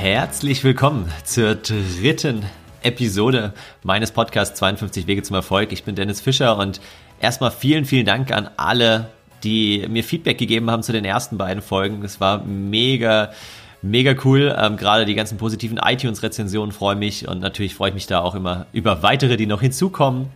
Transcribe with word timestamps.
Herzlich 0.00 0.64
willkommen 0.64 1.12
zur 1.24 1.56
dritten 1.56 2.42
Episode 2.82 3.52
meines 3.82 4.12
Podcasts 4.12 4.58
52 4.58 5.06
Wege 5.06 5.22
zum 5.22 5.36
Erfolg. 5.36 5.72
Ich 5.72 5.84
bin 5.84 5.94
Dennis 5.94 6.22
Fischer 6.22 6.56
und 6.56 6.80
erstmal 7.20 7.50
vielen, 7.50 7.84
vielen 7.84 8.06
Dank 8.06 8.32
an 8.32 8.48
alle, 8.56 9.10
die 9.44 9.86
mir 9.90 10.02
Feedback 10.02 10.38
gegeben 10.38 10.70
haben 10.70 10.82
zu 10.82 10.92
den 10.92 11.04
ersten 11.04 11.36
beiden 11.36 11.62
Folgen. 11.62 12.02
Es 12.02 12.18
war 12.18 12.42
mega, 12.44 13.32
mega 13.82 14.14
cool. 14.24 14.56
Ähm, 14.58 14.78
gerade 14.78 15.04
die 15.04 15.14
ganzen 15.14 15.36
positiven 15.36 15.76
iTunes-Rezensionen 15.76 16.72
freuen 16.72 16.98
mich 16.98 17.28
und 17.28 17.40
natürlich 17.40 17.74
freue 17.74 17.90
ich 17.90 17.94
mich 17.94 18.06
da 18.06 18.20
auch 18.20 18.34
immer 18.34 18.64
über 18.72 19.02
weitere, 19.02 19.36
die 19.36 19.44
noch 19.44 19.60
hinzukommen. 19.60 20.30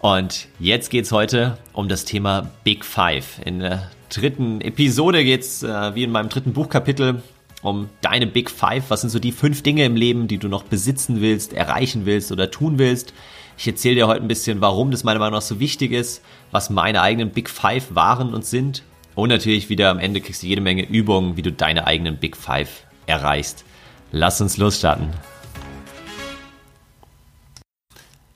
Und 0.00 0.48
jetzt 0.58 0.90
geht's 0.90 1.12
heute 1.12 1.56
um 1.72 1.88
das 1.88 2.04
Thema 2.04 2.50
Big 2.62 2.84
Five. 2.84 3.40
In 3.42 3.60
der 3.60 3.90
dritten 4.10 4.60
Episode 4.60 5.24
geht's 5.24 5.62
äh, 5.62 5.94
wie 5.94 6.02
in 6.02 6.10
meinem 6.10 6.28
dritten 6.28 6.52
Buchkapitel 6.52 7.22
um 7.62 7.88
deine 8.00 8.26
Big 8.26 8.50
Five. 8.50 8.90
Was 8.90 9.00
sind 9.00 9.10
so 9.10 9.18
die 9.18 9.32
fünf 9.32 9.62
Dinge 9.62 9.84
im 9.84 9.96
Leben, 9.96 10.28
die 10.28 10.38
du 10.38 10.48
noch 10.48 10.64
besitzen 10.64 11.20
willst, 11.20 11.52
erreichen 11.52 12.04
willst 12.04 12.32
oder 12.32 12.50
tun 12.50 12.78
willst? 12.78 13.14
Ich 13.56 13.66
erzähle 13.66 13.94
dir 13.94 14.08
heute 14.08 14.22
ein 14.22 14.28
bisschen, 14.28 14.60
warum 14.60 14.90
das 14.90 15.04
meiner 15.04 15.20
Meinung 15.20 15.34
nach 15.34 15.42
so 15.42 15.60
wichtig 15.60 15.92
ist, 15.92 16.22
was 16.50 16.70
meine 16.70 17.00
eigenen 17.00 17.30
Big 17.30 17.48
Five 17.48 17.94
waren 17.94 18.34
und 18.34 18.44
sind. 18.44 18.82
Und 19.14 19.28
natürlich 19.28 19.68
wieder 19.68 19.90
am 19.90 19.98
Ende 19.98 20.20
kriegst 20.20 20.42
du 20.42 20.46
jede 20.46 20.60
Menge 20.60 20.88
Übungen, 20.88 21.36
wie 21.36 21.42
du 21.42 21.52
deine 21.52 21.86
eigenen 21.86 22.16
Big 22.16 22.36
Five 22.36 22.84
erreichst. 23.06 23.64
Lass 24.10 24.40
uns 24.40 24.56
losstarten. 24.56 25.10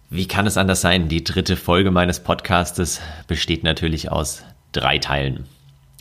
Wie 0.08 0.28
kann 0.28 0.46
es 0.46 0.56
anders 0.56 0.82
sein? 0.82 1.08
Die 1.08 1.24
dritte 1.24 1.56
Folge 1.56 1.90
meines 1.90 2.20
Podcastes 2.20 3.00
besteht 3.26 3.64
natürlich 3.64 4.12
aus 4.12 4.44
drei 4.72 4.98
Teilen. 4.98 5.46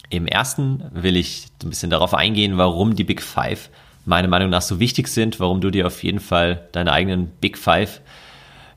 Im 0.09 0.27
ersten 0.27 0.83
will 0.91 1.15
ich 1.15 1.47
ein 1.63 1.69
bisschen 1.69 1.89
darauf 1.89 2.13
eingehen, 2.13 2.57
warum 2.57 2.95
die 2.95 3.03
Big 3.03 3.21
Five 3.21 3.69
meiner 4.05 4.27
Meinung 4.27 4.49
nach 4.49 4.61
so 4.61 4.79
wichtig 4.79 5.07
sind, 5.07 5.39
warum 5.39 5.61
du 5.61 5.71
dir 5.71 5.87
auf 5.87 6.03
jeden 6.03 6.19
Fall 6.19 6.67
deine 6.71 6.91
eigenen 6.91 7.27
Big 7.41 7.57
Five 7.57 8.01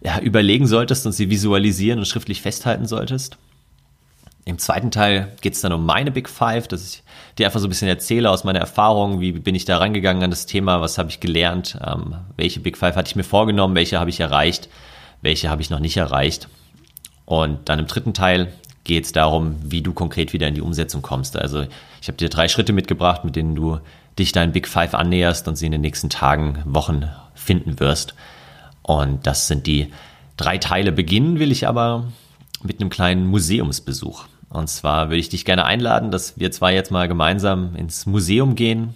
ja, 0.01 0.19
überlegen 0.21 0.67
solltest 0.67 1.05
und 1.07 1.13
sie 1.13 1.29
visualisieren 1.31 1.99
und 1.99 2.07
schriftlich 2.07 2.41
festhalten 2.41 2.87
solltest. 2.87 3.37
Im 4.45 4.59
zweiten 4.59 4.91
Teil 4.91 5.37
geht 5.43 5.53
es 5.53 5.61
dann 5.61 5.73
um 5.73 5.85
meine 5.85 6.11
Big 6.11 6.29
Five, 6.29 6.69
dass 6.69 6.83
ich 6.83 7.03
dir 7.37 7.47
einfach 7.47 7.61
so 7.61 7.67
ein 7.67 7.69
bisschen 7.69 7.89
erzähle 7.89 8.31
aus 8.31 8.45
meiner 8.45 8.61
Erfahrung, 8.61 9.21
wie 9.21 9.33
bin 9.33 9.55
ich 9.55 9.67
da 9.67 9.77
rangegangen 9.77 10.23
an 10.23 10.31
das 10.31 10.47
Thema, 10.47 10.81
was 10.81 10.97
habe 10.97 11.11
ich 11.11 11.21
gelernt, 11.21 11.79
ähm, 11.87 12.15
welche 12.37 12.61
Big 12.61 12.79
Five 12.79 12.97
hatte 12.97 13.09
ich 13.09 13.17
mir 13.17 13.25
vorgenommen, 13.25 13.75
welche 13.75 14.01
habe 14.01 14.09
ich 14.09 14.21
erreicht, 14.21 14.71
welche 15.21 15.51
habe 15.51 15.61
ich 15.61 15.69
noch 15.69 15.81
nicht 15.81 15.99
erreicht. 15.99 16.49
Und 17.27 17.69
dann 17.69 17.79
im 17.79 17.87
dritten 17.87 18.15
Teil 18.15 18.51
geht 18.89 19.05
es 19.05 19.13
darum, 19.13 19.55
wie 19.63 19.83
du 19.83 19.93
konkret 19.93 20.33
wieder 20.33 20.49
in 20.49 20.57
die 20.57 20.61
Umsetzung 20.61 21.03
kommst. 21.03 21.37
Also 21.37 21.67
ich 22.03 22.09
habe 22.09 22.17
dir 22.17 22.29
drei 22.29 22.49
Schritte 22.49 22.73
mitgebracht, 22.73 23.25
mit 23.25 23.37
denen 23.37 23.55
du 23.55 23.79
dich 24.19 24.33
deinen 24.33 24.51
Big 24.51 24.67
Five 24.67 24.95
annäherst 24.95 25.47
und 25.47 25.55
sie 25.55 25.67
in 25.67 25.73
den 25.73 25.83
nächsten 25.83 26.11
Tagen, 26.11 26.59
Wochen 26.65 27.09
finden 27.35 27.79
wirst. 27.79 28.15
Und 28.83 29.27
das 29.27 29.47
sind 29.47 29.67
die 29.67 29.93
drei 30.37 30.59
Teile. 30.59 30.91
Beginnen 30.91 31.39
will 31.39 31.53
ich 31.53 31.69
aber 31.69 32.09
mit 32.63 32.81
einem 32.81 32.91
kleinen 32.91 33.27
Museumsbesuch. 33.27 34.25
Und 34.49 34.69
zwar 34.69 35.11
würde 35.11 35.21
ich 35.21 35.29
dich 35.29 35.45
gerne 35.45 35.67
einladen, 35.67 36.11
dass 36.11 36.41
wir 36.41 36.51
zwei 36.51 36.75
jetzt 36.75 36.91
mal 36.91 37.07
gemeinsam 37.07 37.77
ins 37.77 38.07
Museum 38.07 38.55
gehen. 38.55 38.95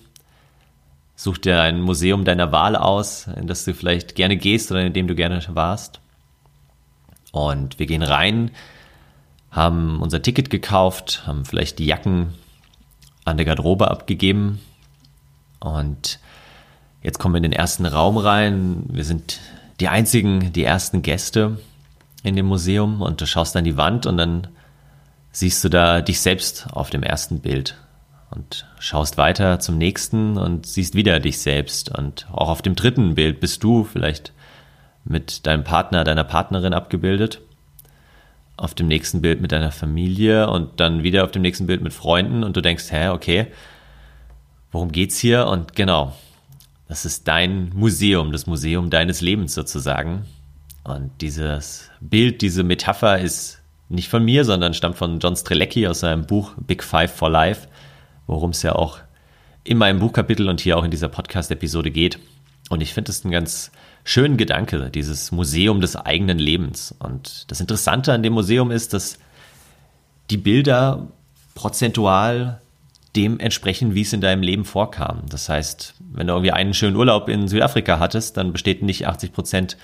Such 1.15 1.39
dir 1.39 1.61
ein 1.61 1.83
Museum 1.83 2.25
deiner 2.25 2.51
Wahl 2.51 2.75
aus, 2.75 3.27
in 3.37 3.47
das 3.47 3.65
du 3.67 3.75
vielleicht 3.75 4.15
gerne 4.15 4.39
gehst 4.39 4.73
oder 4.73 4.81
in 4.81 4.95
dem 4.95 5.07
du 5.07 5.15
gerne 5.15 5.41
warst. 5.49 6.01
Und 7.31 7.79
wir 7.79 7.87
gehen 7.87 8.03
rein, 8.03 8.51
haben 9.53 10.01
unser 10.01 10.23
Ticket 10.23 10.51
gekauft, 10.51 11.25
haben 11.27 11.45
vielleicht 11.45 11.79
die 11.79 11.87
Jacken 11.87 12.35
an 13.25 13.37
der 13.37 13.47
Garderobe 13.47 13.91
abgegeben. 13.91 14.61
Und 15.61 16.19
jetzt 17.03 17.19
kommen 17.19 17.35
wir 17.35 17.39
in 17.39 17.45
den 17.45 17.53
ersten 17.53 17.87
Raum 17.87 18.17
rein. 18.17 18.85
Wir 18.89 19.05
sind 19.05 19.41
die 19.79 19.89
einzigen, 19.89 20.53
die 20.55 20.65
ersten 20.65 21.03
Gäste 21.03 21.59
in 22.23 22.35
dem 22.35 22.47
Museum. 22.47 23.03
Und 23.03 23.21
du 23.21 23.27
schaust 23.27 23.55
an 23.55 23.65
die 23.65 23.77
Wand 23.77 24.07
und 24.07 24.17
dann 24.17 24.49
siehst 25.31 25.63
du 25.63 25.69
da 25.69 26.01
dich 26.01 26.21
selbst 26.21 26.69
auf 26.73 26.89
dem 26.89 27.03
ersten 27.03 27.41
Bild. 27.41 27.77
Und 28.31 28.67
schaust 28.79 29.19
weiter 29.19 29.61
zum 29.61 29.77
nächsten 29.77 30.39
und 30.39 30.65
siehst 30.65 30.95
wieder 30.95 31.21
dich 31.21 31.41
selbst. 31.41 31.97
Und 31.97 32.27
auch 32.33 32.49
auf 32.49 32.63
dem 32.63 32.75
dritten 32.75 33.15
Bild 33.15 33.41
bist 33.41 33.63
du 33.63 33.85
vielleicht 33.85 34.33
mit 35.05 35.47
deinem 35.47 35.63
Partner, 35.63 36.05
deiner 36.05 36.25
Partnerin 36.25 36.73
abgebildet 36.73 37.43
auf 38.63 38.75
dem 38.75 38.87
nächsten 38.87 39.21
Bild 39.21 39.41
mit 39.41 39.51
deiner 39.51 39.73
Familie 39.73 40.49
und 40.49 40.79
dann 40.79 41.03
wieder 41.03 41.25
auf 41.25 41.33
dem 41.33 41.43
nächsten 41.43 41.67
Bild 41.67 41.83
mit 41.83 41.93
Freunden 41.93 42.45
und 42.45 42.57
du 42.57 42.61
denkst, 42.61 42.93
hä, 42.93 43.09
okay, 43.09 43.49
worum 44.71 44.93
geht's 44.93 45.19
hier? 45.19 45.49
Und 45.49 45.75
genau, 45.75 46.15
das 46.87 47.05
ist 47.05 47.27
dein 47.27 47.73
Museum, 47.75 48.31
das 48.31 48.47
Museum 48.47 48.89
deines 48.89 49.21
Lebens 49.21 49.53
sozusagen. 49.53 50.27
Und 50.85 51.11
dieses 51.23 51.91
Bild, 52.01 52.41
diese 52.41 52.63
Metapher 52.63 53.19
ist 53.19 53.61
nicht 53.89 54.09
von 54.09 54.25
mir, 54.25 54.45
sondern 54.45 54.75
stammt 54.75 54.97
von 54.97 55.19
John 55.19 55.35
Strelecki 55.35 55.89
aus 55.89 55.99
seinem 55.99 56.25
Buch 56.25 56.53
Big 56.57 56.85
Five 56.85 57.13
for 57.13 57.31
Life, 57.31 57.67
worum 58.29 58.51
es 58.51 58.63
ja 58.63 58.77
auch 58.77 59.01
in 59.65 59.77
meinem 59.77 59.99
Buchkapitel 59.99 60.49
und 60.49 60.61
hier 60.61 60.79
auch 60.79 60.85
in 60.85 60.93
dieser 60.93 61.09
Podcast-Episode 61.09 61.91
geht. 61.91 62.21
Und 62.71 62.81
ich 62.81 62.95
finde 62.95 63.11
es 63.11 63.25
ein 63.25 63.33
ganz 63.33 63.73
schönen 64.05 64.37
Gedanke, 64.37 64.91
dieses 64.91 65.33
Museum 65.33 65.81
des 65.81 65.97
eigenen 65.97 66.39
Lebens. 66.39 66.95
Und 66.99 67.51
das 67.51 67.61
Interessante 67.61 68.13
an 68.13 68.23
dem 68.23 68.33
Museum 68.33 68.71
ist, 68.71 68.93
dass 68.93 69.19
die 70.31 70.37
Bilder 70.37 71.07
prozentual 71.55 72.61
dem 73.15 73.39
entsprechen, 73.39 73.95
wie 73.95 74.03
es 74.03 74.13
in 74.13 74.21
deinem 74.21 74.43
Leben 74.43 74.65
vorkam. 74.65 75.23
Das 75.29 75.49
heißt, 75.49 75.95
wenn 76.13 76.27
du 76.27 76.33
irgendwie 76.33 76.53
einen 76.53 76.75
schönen 76.75 76.97
Urlaub 76.97 77.29
in 77.29 77.47
Südafrika 77.47 77.99
hattest, 77.99 78.37
dann 78.37 78.53
besteht 78.53 78.83
nicht 78.83 79.07
80 79.07 79.33
Prozent 79.33 79.77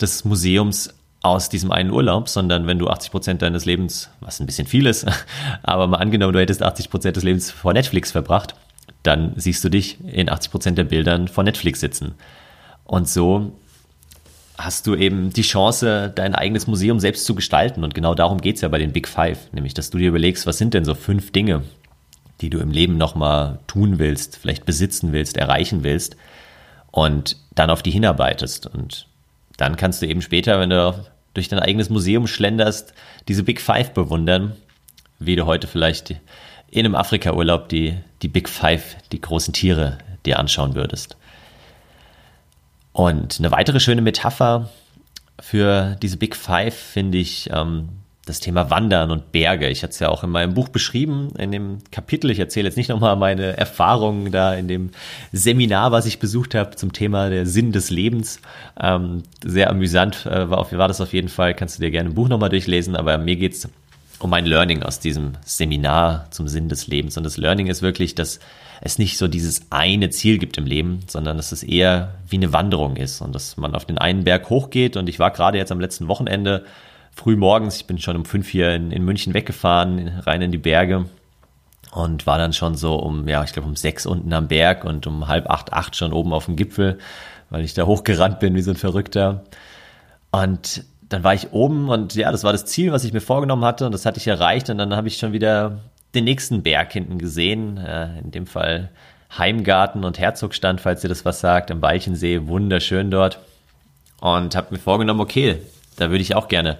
des 0.00 0.24
Museums 0.24 0.94
aus 1.22 1.48
diesem 1.48 1.72
einen 1.72 1.90
Urlaub, 1.90 2.28
sondern 2.28 2.66
wenn 2.66 2.78
du 2.78 2.88
80 2.88 3.10
Prozent 3.10 3.42
deines 3.42 3.64
Lebens, 3.64 4.10
was 4.20 4.40
ein 4.40 4.46
bisschen 4.46 4.66
viel 4.66 4.86
ist, 4.86 5.06
aber 5.62 5.86
mal 5.86 5.96
angenommen, 5.96 6.34
du 6.34 6.40
hättest 6.40 6.62
80 6.62 6.90
Prozent 6.90 7.16
des 7.16 7.24
Lebens 7.24 7.50
vor 7.50 7.72
Netflix 7.72 8.12
verbracht, 8.12 8.54
dann 9.02 9.32
siehst 9.36 9.64
du 9.64 9.70
dich 9.70 9.98
in 10.04 10.28
80 10.28 10.50
Prozent 10.50 10.78
der 10.78 10.84
Bildern 10.84 11.28
vor 11.28 11.44
Netflix 11.44 11.80
sitzen. 11.80 12.14
Und 12.84 13.08
so 13.08 13.52
hast 14.56 14.86
du 14.86 14.94
eben 14.94 15.30
die 15.30 15.42
Chance, 15.42 16.12
dein 16.14 16.34
eigenes 16.34 16.66
Museum 16.66 17.00
selbst 17.00 17.24
zu 17.24 17.34
gestalten. 17.34 17.82
Und 17.84 17.94
genau 17.94 18.14
darum 18.14 18.40
geht 18.40 18.56
es 18.56 18.62
ja 18.62 18.68
bei 18.68 18.78
den 18.78 18.92
Big 18.92 19.08
Five, 19.08 19.52
nämlich 19.52 19.74
dass 19.74 19.90
du 19.90 19.98
dir 19.98 20.08
überlegst, 20.08 20.46
was 20.46 20.58
sind 20.58 20.74
denn 20.74 20.84
so 20.84 20.94
fünf 20.94 21.32
Dinge, 21.32 21.62
die 22.40 22.50
du 22.50 22.58
im 22.58 22.70
Leben 22.70 22.96
nochmal 22.96 23.58
tun 23.66 23.98
willst, 23.98 24.36
vielleicht 24.36 24.64
besitzen 24.64 25.12
willst, 25.12 25.36
erreichen 25.36 25.82
willst 25.82 26.16
und 26.90 27.36
dann 27.54 27.70
auf 27.70 27.82
die 27.82 27.90
hinarbeitest. 27.90 28.66
Und 28.66 29.06
dann 29.56 29.76
kannst 29.76 30.02
du 30.02 30.06
eben 30.06 30.22
später, 30.22 30.60
wenn 30.60 30.70
du 30.70 31.04
durch 31.34 31.48
dein 31.48 31.58
eigenes 31.58 31.90
Museum 31.90 32.26
schlenderst, 32.26 32.94
diese 33.28 33.42
Big 33.42 33.60
Five 33.60 33.92
bewundern, 33.92 34.54
wie 35.18 35.36
du 35.36 35.46
heute 35.46 35.66
vielleicht 35.66 36.16
in 36.70 36.84
einem 36.84 36.94
Afrika-Urlaub 36.94 37.68
die, 37.68 37.96
die 38.22 38.28
Big 38.28 38.48
Five, 38.48 38.96
die 39.10 39.20
großen 39.20 39.52
Tiere 39.52 39.98
dir 40.26 40.38
anschauen 40.38 40.74
würdest. 40.74 41.16
Und 42.94 43.40
eine 43.40 43.50
weitere 43.50 43.80
schöne 43.80 44.02
Metapher 44.02 44.70
für 45.40 45.96
diese 46.00 46.16
Big 46.16 46.36
Five 46.36 46.76
finde 46.76 47.18
ich 47.18 47.50
ähm, 47.52 47.88
das 48.24 48.38
Thema 48.38 48.70
Wandern 48.70 49.10
und 49.10 49.32
Berge. 49.32 49.68
Ich 49.68 49.82
hatte 49.82 49.90
es 49.90 49.98
ja 49.98 50.08
auch 50.10 50.22
in 50.22 50.30
meinem 50.30 50.54
Buch 50.54 50.68
beschrieben, 50.68 51.32
in 51.36 51.50
dem 51.50 51.78
Kapitel. 51.90 52.30
Ich 52.30 52.38
erzähle 52.38 52.68
jetzt 52.68 52.76
nicht 52.76 52.88
nochmal 52.88 53.16
meine 53.16 53.56
Erfahrungen 53.56 54.30
da 54.30 54.54
in 54.54 54.68
dem 54.68 54.90
Seminar, 55.32 55.90
was 55.90 56.06
ich 56.06 56.20
besucht 56.20 56.54
habe 56.54 56.76
zum 56.76 56.92
Thema 56.92 57.30
der 57.30 57.46
Sinn 57.46 57.72
des 57.72 57.90
Lebens. 57.90 58.40
Ähm, 58.80 59.24
sehr 59.44 59.70
amüsant 59.70 60.24
äh, 60.26 60.48
war, 60.48 60.58
auf, 60.58 60.72
war 60.72 60.86
das 60.86 61.00
auf 61.00 61.12
jeden 61.12 61.28
Fall. 61.28 61.52
Kannst 61.52 61.76
du 61.76 61.82
dir 61.82 61.90
gerne 61.90 62.10
ein 62.10 62.14
Buch 62.14 62.28
nochmal 62.28 62.50
durchlesen, 62.50 62.94
aber 62.94 63.18
mir 63.18 63.34
geht's 63.34 63.68
um 64.18 64.30
mein 64.30 64.46
Learning 64.46 64.82
aus 64.82 65.00
diesem 65.00 65.32
Seminar 65.44 66.26
zum 66.30 66.48
Sinn 66.48 66.68
des 66.68 66.86
Lebens. 66.86 67.16
Und 67.16 67.24
das 67.24 67.36
Learning 67.36 67.66
ist 67.66 67.82
wirklich, 67.82 68.14
dass 68.14 68.40
es 68.80 68.98
nicht 68.98 69.18
so 69.18 69.28
dieses 69.28 69.70
eine 69.70 70.10
Ziel 70.10 70.38
gibt 70.38 70.56
im 70.58 70.66
Leben, 70.66 71.00
sondern 71.06 71.36
dass 71.36 71.52
es 71.52 71.62
eher 71.62 72.14
wie 72.28 72.36
eine 72.36 72.52
Wanderung 72.52 72.96
ist 72.96 73.20
und 73.20 73.34
dass 73.34 73.56
man 73.56 73.74
auf 73.74 73.84
den 73.84 73.98
einen 73.98 74.24
Berg 74.24 74.50
hochgeht. 74.50 74.96
Und 74.96 75.08
ich 75.08 75.18
war 75.18 75.30
gerade 75.30 75.58
jetzt 75.58 75.72
am 75.72 75.80
letzten 75.80 76.08
Wochenende 76.08 76.64
früh 77.14 77.36
morgens, 77.36 77.76
ich 77.76 77.86
bin 77.86 77.98
schon 77.98 78.16
um 78.16 78.24
fünf 78.24 78.48
hier 78.48 78.74
in, 78.74 78.90
in 78.90 79.04
München 79.04 79.34
weggefahren, 79.34 80.20
rein 80.26 80.42
in 80.42 80.52
die 80.52 80.58
Berge 80.58 81.06
und 81.92 82.26
war 82.26 82.38
dann 82.38 82.52
schon 82.52 82.74
so 82.74 82.96
um, 82.96 83.28
ja, 83.28 83.44
ich 83.44 83.52
glaube 83.52 83.68
um 83.68 83.76
sechs 83.76 84.04
unten 84.04 84.32
am 84.32 84.48
Berg 84.48 84.84
und 84.84 85.06
um 85.06 85.28
halb 85.28 85.48
acht, 85.48 85.72
acht 85.72 85.96
schon 85.96 86.12
oben 86.12 86.32
auf 86.32 86.46
dem 86.46 86.56
Gipfel, 86.56 86.98
weil 87.50 87.64
ich 87.64 87.74
da 87.74 87.86
hochgerannt 87.86 88.40
bin 88.40 88.54
wie 88.54 88.62
so 88.62 88.72
ein 88.72 88.76
Verrückter. 88.76 89.44
Und 90.32 90.84
dann 91.14 91.22
war 91.22 91.32
ich 91.32 91.52
oben 91.52 91.88
und 91.88 92.16
ja, 92.16 92.32
das 92.32 92.42
war 92.42 92.50
das 92.50 92.64
Ziel, 92.64 92.90
was 92.90 93.04
ich 93.04 93.12
mir 93.12 93.20
vorgenommen 93.20 93.64
hatte 93.64 93.86
und 93.86 93.92
das 93.92 94.04
hatte 94.04 94.18
ich 94.18 94.26
erreicht 94.26 94.68
und 94.68 94.78
dann 94.78 94.96
habe 94.96 95.06
ich 95.06 95.16
schon 95.16 95.32
wieder 95.32 95.78
den 96.12 96.24
nächsten 96.24 96.64
Berg 96.64 96.92
hinten 96.92 97.18
gesehen, 97.18 97.78
äh, 97.78 98.18
in 98.18 98.32
dem 98.32 98.46
Fall 98.46 98.90
Heimgarten 99.38 100.02
und 100.02 100.18
Herzogstand, 100.18 100.80
falls 100.80 101.04
ihr 101.04 101.08
das 101.08 101.24
was 101.24 101.38
sagt, 101.38 101.70
am 101.70 101.80
Walchensee, 101.82 102.48
wunderschön 102.48 103.12
dort. 103.12 103.38
Und 104.20 104.56
habe 104.56 104.74
mir 104.74 104.80
vorgenommen, 104.80 105.20
okay, 105.20 105.58
da 105.96 106.10
würde 106.10 106.22
ich 106.22 106.34
auch 106.34 106.48
gerne 106.48 106.78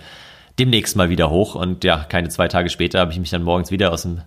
demnächst 0.59 0.97
mal 0.97 1.11
wieder 1.11 1.31
hoch. 1.31 1.55
Und 1.55 1.85
ja, 1.85 1.99
keine 1.99 2.29
zwei 2.29 2.49
Tage 2.49 2.71
später 2.71 2.99
habe 2.99 3.13
ich 3.13 3.21
mich 3.21 3.31
dann 3.31 3.45
morgens 3.45 3.71
wieder 3.71 3.93
aus 3.93 4.03
dem 4.03 4.23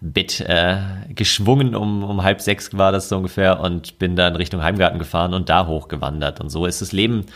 Bett 0.00 0.40
äh, 0.40 0.78
geschwungen, 1.08 1.76
um, 1.76 2.02
um 2.02 2.24
halb 2.24 2.40
sechs 2.40 2.76
war 2.76 2.90
das 2.90 3.08
so 3.08 3.16
ungefähr 3.16 3.60
und 3.60 4.00
bin 4.00 4.16
dann 4.16 4.34
Richtung 4.34 4.62
Heimgarten 4.62 4.98
gefahren 4.98 5.34
und 5.34 5.48
da 5.48 5.66
hochgewandert. 5.68 6.40
Und 6.40 6.50
so 6.50 6.66
ist 6.66 6.82
das 6.82 6.90
Leben 6.90 7.26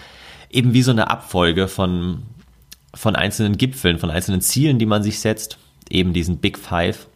eben 0.50 0.72
wie 0.72 0.82
so 0.82 0.90
eine 0.90 1.10
Abfolge 1.10 1.69
von, 1.69 2.22
von 2.94 3.16
einzelnen 3.16 3.56
Gipfeln, 3.56 3.98
von 3.98 4.10
einzelnen 4.10 4.40
Zielen, 4.40 4.78
die 4.78 4.87
man 4.87 5.02
sich 5.02 5.20
setzt, 5.20 5.58
eben 5.90 6.12
diesen 6.12 6.38
Big 6.38 6.58
Five. 6.58 7.06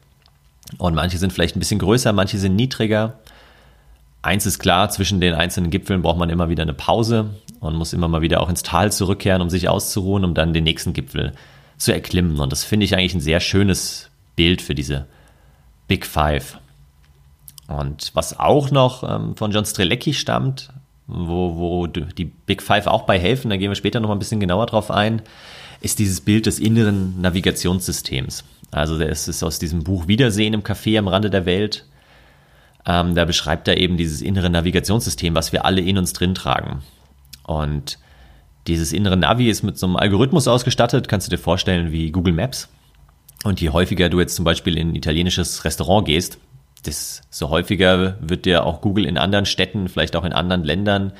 Und 0.78 0.94
manche 0.94 1.18
sind 1.18 1.32
vielleicht 1.32 1.56
ein 1.56 1.60
bisschen 1.60 1.80
größer, 1.80 2.12
manche 2.12 2.38
sind 2.38 2.56
niedriger. 2.56 3.18
Eins 4.22 4.46
ist 4.46 4.58
klar, 4.58 4.90
zwischen 4.90 5.20
den 5.20 5.34
einzelnen 5.34 5.70
Gipfeln 5.70 6.02
braucht 6.02 6.18
man 6.18 6.30
immer 6.30 6.48
wieder 6.48 6.62
eine 6.62 6.74
Pause 6.74 7.30
und 7.60 7.74
muss 7.74 7.92
immer 7.92 8.08
mal 8.08 8.20
wieder 8.20 8.40
auch 8.40 8.50
ins 8.50 8.62
Tal 8.62 8.92
zurückkehren, 8.92 9.42
um 9.42 9.50
sich 9.50 9.68
auszuruhen, 9.68 10.24
um 10.24 10.34
dann 10.34 10.52
den 10.52 10.64
nächsten 10.64 10.92
Gipfel 10.92 11.32
zu 11.78 11.92
erklimmen. 11.92 12.38
Und 12.38 12.52
das 12.52 12.64
finde 12.64 12.84
ich 12.84 12.94
eigentlich 12.94 13.14
ein 13.14 13.20
sehr 13.20 13.40
schönes 13.40 14.10
Bild 14.36 14.60
für 14.60 14.74
diese 14.74 15.06
Big 15.88 16.06
Five. 16.06 16.58
Und 17.66 18.10
was 18.14 18.38
auch 18.38 18.70
noch 18.70 19.02
ähm, 19.02 19.36
von 19.36 19.52
John 19.52 19.64
Strelecki 19.64 20.12
stammt, 20.12 20.70
wo, 21.12 21.56
wo 21.56 21.86
die 21.86 22.24
Big 22.24 22.62
Five 22.62 22.86
auch 22.86 23.02
bei 23.02 23.18
helfen, 23.18 23.50
da 23.50 23.56
gehen 23.56 23.70
wir 23.70 23.76
später 23.76 24.00
noch 24.00 24.08
mal 24.08 24.16
ein 24.16 24.20
bisschen 24.20 24.40
genauer 24.40 24.66
drauf 24.66 24.90
ein, 24.90 25.22
ist 25.80 25.98
dieses 25.98 26.20
Bild 26.20 26.46
des 26.46 26.58
inneren 26.58 27.20
Navigationssystems. 27.20 28.44
Also 28.70 28.98
das 28.98 29.28
ist 29.28 29.42
aus 29.42 29.58
diesem 29.58 29.82
Buch 29.82 30.08
Wiedersehen 30.08 30.54
im 30.54 30.62
Café 30.62 30.98
am 30.98 31.08
Rande 31.08 31.30
der 31.30 31.46
Welt 31.46 31.84
ähm, 32.86 33.14
da 33.14 33.24
beschreibt 33.24 33.68
er 33.68 33.76
eben 33.76 33.96
dieses 33.96 34.22
innere 34.22 34.50
Navigationssystem, 34.50 35.34
was 35.34 35.52
wir 35.52 35.64
alle 35.64 35.80
in 35.80 35.98
uns 35.98 36.12
drin 36.12 36.34
tragen. 36.34 36.82
Und 37.44 37.98
dieses 38.66 38.92
innere 38.92 39.16
Navi 39.16 39.50
ist 39.50 39.62
mit 39.62 39.78
so 39.78 39.86
einem 39.86 39.96
Algorithmus 39.96 40.48
ausgestattet, 40.48 41.08
kannst 41.08 41.26
du 41.26 41.30
dir 41.30 41.38
vorstellen 41.38 41.92
wie 41.92 42.10
Google 42.10 42.34
Maps. 42.34 42.68
Und 43.44 43.60
je 43.60 43.70
häufiger 43.70 44.08
du 44.08 44.20
jetzt 44.20 44.36
zum 44.36 44.44
Beispiel 44.44 44.76
in 44.76 44.90
ein 44.90 44.96
italienisches 44.96 45.64
Restaurant 45.64 46.06
gehst, 46.06 46.38
desto 46.86 47.50
häufiger 47.50 48.16
wird 48.20 48.44
dir 48.44 48.64
auch 48.64 48.80
Google 48.80 49.06
in 49.06 49.18
anderen 49.18 49.46
Städten, 49.46 49.88
vielleicht 49.88 50.16
auch 50.16 50.24
in 50.24 50.32
anderen 50.32 50.64
Ländern, 50.64 51.12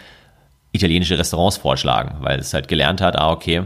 italienische 0.73 1.19
Restaurants 1.19 1.57
vorschlagen, 1.57 2.17
weil 2.21 2.39
es 2.39 2.55
halt 2.55 2.69
gelernt 2.69 3.01
hat, 3.01 3.17
ah, 3.17 3.31
okay, 3.31 3.63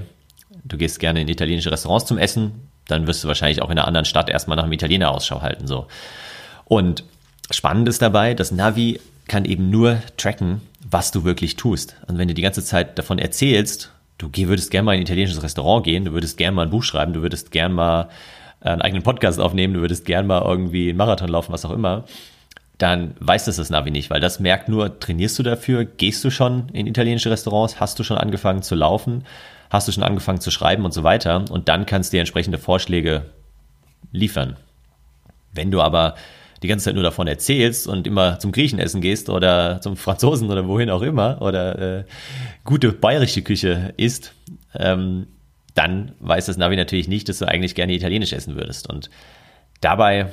du 0.65 0.77
gehst 0.77 1.01
gerne 1.01 1.21
in 1.21 1.29
italienische 1.29 1.71
Restaurants 1.71 2.07
zum 2.07 2.19
Essen, 2.19 2.69
dann 2.89 3.07
wirst 3.07 3.23
du 3.25 3.29
wahrscheinlich 3.29 3.63
auch 3.63 3.71
in 3.71 3.79
einer 3.79 3.87
anderen 3.87 4.05
Stadt 4.05 4.29
erstmal 4.29 4.57
nach 4.57 4.65
einem 4.65 4.73
Italiener 4.73 5.11
Ausschau 5.11 5.43
halten, 5.43 5.67
so. 5.67 5.87
Und 6.65 7.05
Spannend 7.51 7.89
ist 7.89 8.01
dabei, 8.01 8.35
das 8.35 8.53
Navi 8.53 9.01
kann 9.29 9.45
eben 9.45 9.71
nur 9.71 10.01
tracken, 10.17 10.63
was 10.89 11.11
du 11.11 11.25
wirklich 11.25 11.57
tust. 11.57 11.97
Und 12.07 12.19
wenn 12.19 12.29
du 12.29 12.35
die 12.35 12.43
ganze 12.43 12.65
Zeit 12.65 12.99
davon 12.99 13.19
erzählst, 13.19 13.91
du 14.19 14.31
würdest 14.33 14.71
gerne 14.71 14.87
mal 14.87 14.95
in 14.95 15.01
ein 15.01 15.03
italienisches 15.03 15.43
Restaurant 15.43 15.85
gehen, 15.85 16.07
du 16.07 16.13
würdest 16.13 16.39
gerne 16.39 16.55
mal 16.55 16.63
ein 16.63 16.71
Buch 16.71 16.83
schreiben, 16.83 17.13
du 17.13 17.23
würdest 17.23 17.51
gerne 17.51 17.75
mal 17.75 18.09
einen 18.73 18.83
eigenen 18.83 19.03
Podcast 19.03 19.41
aufnehmen, 19.41 19.75
du 19.75 19.81
würdest 19.81 20.05
gerne 20.05 20.27
mal 20.27 20.43
irgendwie 20.43 20.89
einen 20.89 20.99
Marathon 20.99 21.29
laufen, 21.29 21.53
was 21.53 21.65
auch 21.65 21.71
immer, 21.71 22.05
dann 22.79 23.15
weiß 23.21 23.45
das 23.45 23.57
das 23.57 23.71
Navi 23.71 23.91
nicht, 23.91 24.11
weil 24.11 24.21
das 24.21 24.41
merkt 24.41 24.69
nur, 24.69 24.99
trainierst 24.99 25.39
du 25.39 25.43
dafür, 25.43 25.85
gehst 25.85 26.25
du 26.25 26.31
schon 26.31 26.69
in 26.73 26.87
italienische 26.87 27.31
Restaurants, 27.31 27.79
hast 27.79 27.99
du 27.99 28.03
schon 28.03 28.19
angefangen 28.19 28.63
zu 28.63 28.75
laufen, 28.75 29.25
hast 29.71 29.87
du 29.87 29.93
schon 29.93 30.03
angefangen 30.03 30.41
zu 30.41 30.51
schreiben 30.51 30.85
und 30.85 30.93
so 30.93 31.05
weiter 31.05 31.45
und 31.51 31.69
dann 31.69 31.87
kannst 31.87 32.13
du 32.13 32.17
dir 32.17 32.21
entsprechende 32.21 32.59
Vorschläge 32.59 33.27
liefern. 34.13 34.57
Wenn 35.53 35.71
du 35.71 35.81
aber 35.81 36.15
die 36.63 36.69
ganze 36.69 36.87
Zeit 36.87 36.95
nur 36.95 37.05
davon 37.05 37.27
erzählst 37.27 37.87
und 37.87 38.07
immer 38.07 38.39
zum 38.39 38.51
Griechen 38.51 38.79
essen 38.79 39.01
gehst 39.01 39.29
oder 39.29 39.81
zum 39.81 39.97
Franzosen 39.97 40.51
oder 40.51 40.67
wohin 40.67 40.91
auch 40.91 41.03
immer 41.03 41.43
oder 41.43 41.99
äh, 41.99 42.05
gute 42.65 42.93
bayerische 42.93 43.43
Küche 43.43 43.93
isst, 43.97 44.33
ähm, 44.75 45.27
dann 45.75 46.13
weiß 46.21 46.47
das 46.47 46.57
Navi 46.57 46.77
natürlich 46.77 47.09
nicht, 47.09 47.29
dass 47.29 47.39
du 47.39 47.49
eigentlich 47.49 47.75
gerne 47.75 47.93
italienisch 47.93 48.33
essen 48.33 48.57
würdest. 48.57 48.89
Und 48.89 49.11
dabei 49.81 50.27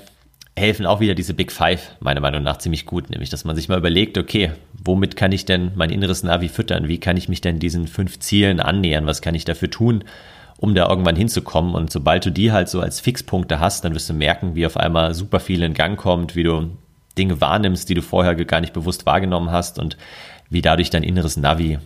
helfen 0.55 0.85
auch 0.85 0.99
wieder 0.99 1.15
diese 1.15 1.33
Big 1.33 1.51
Five 1.51 1.95
meiner 1.99 2.21
Meinung 2.21 2.43
nach 2.43 2.57
ziemlich 2.57 2.85
gut, 2.85 3.09
nämlich 3.09 3.29
dass 3.29 3.45
man 3.45 3.55
sich 3.55 3.69
mal 3.69 3.77
überlegt, 3.77 4.17
okay, 4.17 4.51
womit 4.73 5.15
kann 5.15 5.31
ich 5.31 5.45
denn 5.45 5.71
mein 5.75 5.89
inneres 5.89 6.23
Navi 6.23 6.49
füttern? 6.49 6.87
Wie 6.87 6.99
kann 6.99 7.17
ich 7.17 7.29
mich 7.29 7.41
denn 7.41 7.59
diesen 7.59 7.87
fünf 7.87 8.19
Zielen 8.19 8.59
annähern? 8.59 9.05
Was 9.07 9.21
kann 9.21 9.35
ich 9.35 9.45
dafür 9.45 9.69
tun? 9.69 10.03
um 10.61 10.75
da 10.75 10.87
irgendwann 10.87 11.15
hinzukommen. 11.15 11.73
Und 11.73 11.91
sobald 11.91 12.23
du 12.23 12.29
die 12.29 12.51
halt 12.51 12.69
so 12.69 12.81
als 12.81 12.99
Fixpunkte 12.99 13.59
hast, 13.59 13.83
dann 13.83 13.95
wirst 13.95 14.09
du 14.09 14.13
merken, 14.13 14.55
wie 14.55 14.67
auf 14.67 14.77
einmal 14.77 15.15
super 15.15 15.39
viel 15.39 15.63
in 15.63 15.73
Gang 15.73 15.99
kommt, 15.99 16.35
wie 16.35 16.43
du 16.43 16.69
Dinge 17.17 17.41
wahrnimmst, 17.41 17.89
die 17.89 17.95
du 17.95 18.03
vorher 18.03 18.35
gar 18.35 18.61
nicht 18.61 18.71
bewusst 18.71 19.07
wahrgenommen 19.07 19.51
hast 19.51 19.79
und 19.79 19.97
wie 20.49 20.61
dadurch 20.61 20.91
dein 20.91 21.03
inneres 21.03 21.35
Navi 21.35 21.79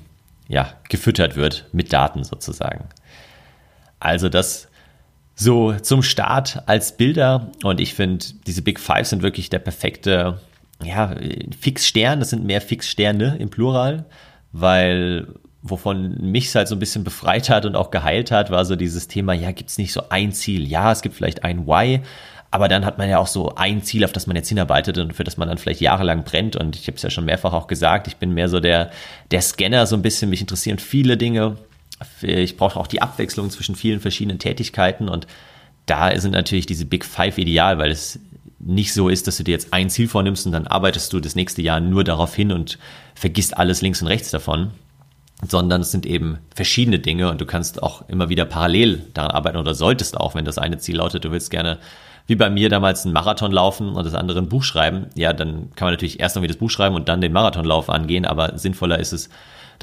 ja, 0.49 0.73
gefüttert 0.89 1.37
wird 1.37 1.65
mit 1.71 1.93
Daten 1.93 2.25
sozusagen. 2.25 2.89
Also 3.99 4.29
das 4.29 4.67
so 5.35 5.73
zum 5.73 6.01
Start 6.01 6.63
als 6.65 6.95
Bilder 6.95 7.51
und 7.63 7.79
ich 7.79 7.93
finde, 7.93 8.25
diese 8.47 8.61
Big 8.61 8.79
Five 8.79 9.07
sind 9.07 9.21
wirklich 9.21 9.49
der 9.49 9.59
perfekte 9.59 10.39
ja, 10.83 11.13
Fixstern, 11.59 12.19
das 12.19 12.29
sind 12.29 12.45
mehr 12.45 12.61
Fixsterne 12.61 13.37
im 13.39 13.49
Plural, 13.49 14.05
weil 14.51 15.27
wovon 15.61 16.15
mich 16.21 16.53
halt 16.55 16.67
so 16.67 16.75
ein 16.75 16.79
bisschen 16.79 17.03
befreit 17.03 17.49
hat 17.49 17.65
und 17.65 17.75
auch 17.75 17.89
geheilt 17.89 18.29
hat, 18.31 18.51
war 18.51 18.65
so 18.65 18.75
dieses 18.75 19.07
Thema, 19.07 19.33
ja, 19.33 19.51
gibt 19.51 19.71
es 19.71 19.77
nicht 19.77 19.93
so 19.93 20.03
ein 20.09 20.31
Ziel? 20.31 20.67
Ja, 20.67 20.91
es 20.91 21.01
gibt 21.01 21.15
vielleicht 21.15 21.43
ein 21.43 21.65
Why, 21.65 22.01
aber 22.51 22.67
dann 22.67 22.85
hat 22.85 22.99
man 22.99 23.09
ja 23.09 23.17
auch 23.17 23.27
so 23.27 23.55
ein 23.55 23.81
Ziel, 23.81 24.05
auf 24.05 24.13
das 24.13 24.27
man 24.27 24.35
jetzt 24.35 24.47
hinarbeitet 24.47 24.97
und 24.99 25.13
für 25.13 25.23
das 25.23 25.37
man 25.37 25.47
dann 25.47 25.57
vielleicht 25.57 25.81
jahrelang 25.81 26.23
brennt. 26.23 26.55
Und 26.55 26.75
ich 26.75 26.87
habe 26.87 26.95
es 26.95 27.01
ja 27.01 27.09
schon 27.09 27.25
mehrfach 27.25 27.51
auch 27.51 27.67
gesagt, 27.67 28.07
ich 28.07 28.17
bin 28.17 28.33
mehr 28.33 28.47
so 28.47 28.59
der, 28.59 28.91
der 29.31 29.41
Scanner 29.41 29.87
so 29.87 29.95
ein 29.95 30.03
bisschen, 30.03 30.29
mich 30.29 30.39
interessieren 30.39 30.77
viele 30.77 31.17
Dinge. 31.17 31.57
Ich 32.21 32.57
brauche 32.57 32.79
auch 32.79 32.87
die 32.87 33.01
Abwechslung 33.01 33.49
zwischen 33.49 33.75
vielen 33.75 33.99
verschiedenen 33.99 34.39
Tätigkeiten 34.39 35.07
und 35.07 35.27
da 35.85 36.19
sind 36.19 36.31
natürlich 36.31 36.65
diese 36.65 36.85
Big 36.85 37.05
Five 37.05 37.37
ideal, 37.37 37.77
weil 37.77 37.91
es 37.91 38.19
nicht 38.59 38.93
so 38.93 39.09
ist, 39.09 39.27
dass 39.27 39.37
du 39.37 39.43
dir 39.43 39.51
jetzt 39.51 39.73
ein 39.73 39.89
Ziel 39.89 40.07
vornimmst 40.07 40.45
und 40.45 40.51
dann 40.51 40.67
arbeitest 40.67 41.13
du 41.13 41.19
das 41.19 41.35
nächste 41.35 41.61
Jahr 41.61 41.79
nur 41.79 42.03
darauf 42.03 42.35
hin 42.35 42.51
und 42.51 42.79
vergisst 43.13 43.57
alles 43.57 43.81
links 43.81 44.01
und 44.01 44.07
rechts 44.07 44.31
davon, 44.31 44.71
sondern 45.47 45.81
es 45.81 45.91
sind 45.91 46.05
eben 46.05 46.39
verschiedene 46.53 46.99
Dinge 46.99 47.29
und 47.29 47.39
du 47.39 47.45
kannst 47.45 47.83
auch 47.83 48.07
immer 48.09 48.29
wieder 48.29 48.45
parallel 48.45 49.03
daran 49.13 49.31
arbeiten 49.31 49.57
oder 49.57 49.75
solltest 49.75 50.17
auch, 50.17 50.35
wenn 50.35 50.45
das 50.45 50.57
eine 50.57 50.79
Ziel 50.79 50.97
lautet, 50.97 51.23
du 51.25 51.31
willst 51.31 51.51
gerne 51.51 51.77
wie 52.27 52.35
bei 52.35 52.49
mir 52.49 52.69
damals 52.69 53.05
einen 53.05 53.13
Marathon 53.13 53.51
laufen 53.51 53.89
und 53.89 54.03
das 54.03 54.15
andere 54.15 54.39
ein 54.39 54.49
Buch 54.49 54.63
schreiben, 54.63 55.07
ja, 55.15 55.31
dann 55.31 55.69
kann 55.75 55.85
man 55.85 55.93
natürlich 55.93 56.19
erst 56.19 56.35
irgendwie 56.35 56.47
das 56.47 56.57
Buch 56.57 56.71
schreiben 56.71 56.95
und 56.95 57.07
dann 57.07 57.21
den 57.21 57.33
Marathonlauf 57.33 57.89
angehen, 57.89 58.25
aber 58.25 58.57
sinnvoller 58.57 58.97
ist 58.97 59.13
es, 59.13 59.29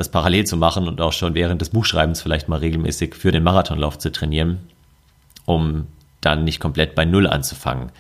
das 0.03 0.11
parallel 0.11 0.45
zu 0.45 0.57
machen 0.57 0.89
und 0.89 1.01
auch 1.01 1.13
schon 1.13 1.35
während 1.35 1.61
des 1.61 1.71
Buchschreibens 1.71 2.21
vielleicht 2.21 2.49
mal 2.49 2.59
regelmäßig 2.59 3.15
für 3.15 3.31
den 3.31 3.45
Marathonlauf 3.45 3.99
zu 3.99 4.11
trainieren, 4.11 4.59
um 5.47 5.87
dann 6.21 6.45
nicht 6.45 6.61
komplett 6.61 6.95
bei 6.95 7.05
Null 7.05 7.27
anzufangen. 7.27 7.91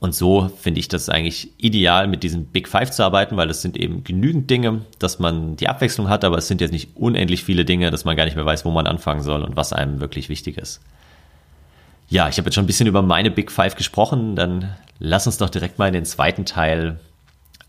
Und 0.00 0.14
so 0.14 0.48
finde 0.48 0.80
ich 0.80 0.88
das 0.88 1.08
eigentlich 1.08 1.50
ideal, 1.58 2.06
mit 2.06 2.22
diesen 2.22 2.46
Big 2.46 2.68
Five 2.68 2.90
zu 2.90 3.04
arbeiten, 3.04 3.36
weil 3.36 3.50
es 3.50 3.62
sind 3.62 3.76
eben 3.76 4.04
genügend 4.04 4.48
Dinge, 4.48 4.82
dass 4.98 5.18
man 5.18 5.56
die 5.56 5.68
Abwechslung 5.68 6.08
hat, 6.08 6.24
aber 6.24 6.38
es 6.38 6.46
sind 6.46 6.60
jetzt 6.60 6.70
nicht 6.70 6.96
unendlich 6.96 7.42
viele 7.42 7.64
Dinge, 7.64 7.90
dass 7.90 8.04
man 8.04 8.16
gar 8.16 8.24
nicht 8.24 8.36
mehr 8.36 8.46
weiß, 8.46 8.64
wo 8.64 8.70
man 8.70 8.86
anfangen 8.86 9.22
soll 9.22 9.42
und 9.42 9.56
was 9.56 9.72
einem 9.72 10.00
wirklich 10.00 10.28
wichtig 10.28 10.56
ist. 10.56 10.80
Ja, 12.08 12.28
ich 12.28 12.38
habe 12.38 12.46
jetzt 12.46 12.54
schon 12.54 12.64
ein 12.64 12.68
bisschen 12.68 12.86
über 12.86 13.02
meine 13.02 13.30
Big 13.30 13.50
Five 13.50 13.74
gesprochen, 13.74 14.36
dann 14.36 14.74
lass 14.98 15.26
uns 15.26 15.38
doch 15.38 15.50
direkt 15.50 15.78
mal 15.78 15.88
in 15.88 15.94
den 15.94 16.04
zweiten 16.04 16.44
Teil 16.44 17.00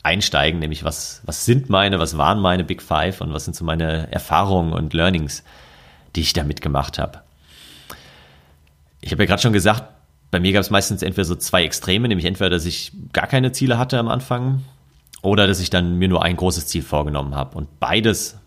einsteigen, 0.03 0.60
nämlich 0.60 0.84
was, 0.84 1.22
was 1.25 1.46
sind 1.46 1.70
meine, 1.70 2.00
was 2.00 2.18
waren 2.18 2.39
meine 2.39 2.63
Big 2.63 2.82
Five 2.82 3.22
und 3.22 3.34
was 3.34 3.46
sind 3.46 3.56
so 3.56 3.65
meine 3.65 4.12
Erfahrungen 4.12 4.74
und 4.74 4.94
Learnings, 4.94 5.44
die 6.15 6.22
ich 6.22 6.34
da 6.34 6.44
mitgemacht 6.44 6.98
habe. 7.00 7.20
Ich 9.01 9.12
habe 9.12 9.24
ja 9.24 9.27
gerade 9.27 9.41
schon 9.41 9.53
gesagt, 9.53 9.84
bei 10.32 10.39
mir 10.39 10.53
gab 10.53 10.62
es 10.62 10.70
meistens 10.70 11.01
entweder 11.01 11.25
so 11.25 11.36
zwei 11.36 11.63
Extreme, 11.63 12.08
nämlich 12.08 12.25
entweder, 12.25 12.50
dass 12.50 12.65
ich 12.65 12.91
gar 13.13 13.27
keine 13.27 13.51
Ziele 13.51 13.77
hatte 13.77 13.98
am 13.98 14.08
Anfang 14.08 14.63
oder 15.22 15.48
dass 15.48 15.60
ich 15.60 15.70
dann 15.70 15.98
mir 15.98 16.08
nur 16.08 16.24
ein 16.24 16.38
großes 16.38 16.68
Ziel 16.68 16.84
vorgenommen 16.84 17.36
habe. 17.36 17.58
Und 17.58 17.79
beides 17.79 18.38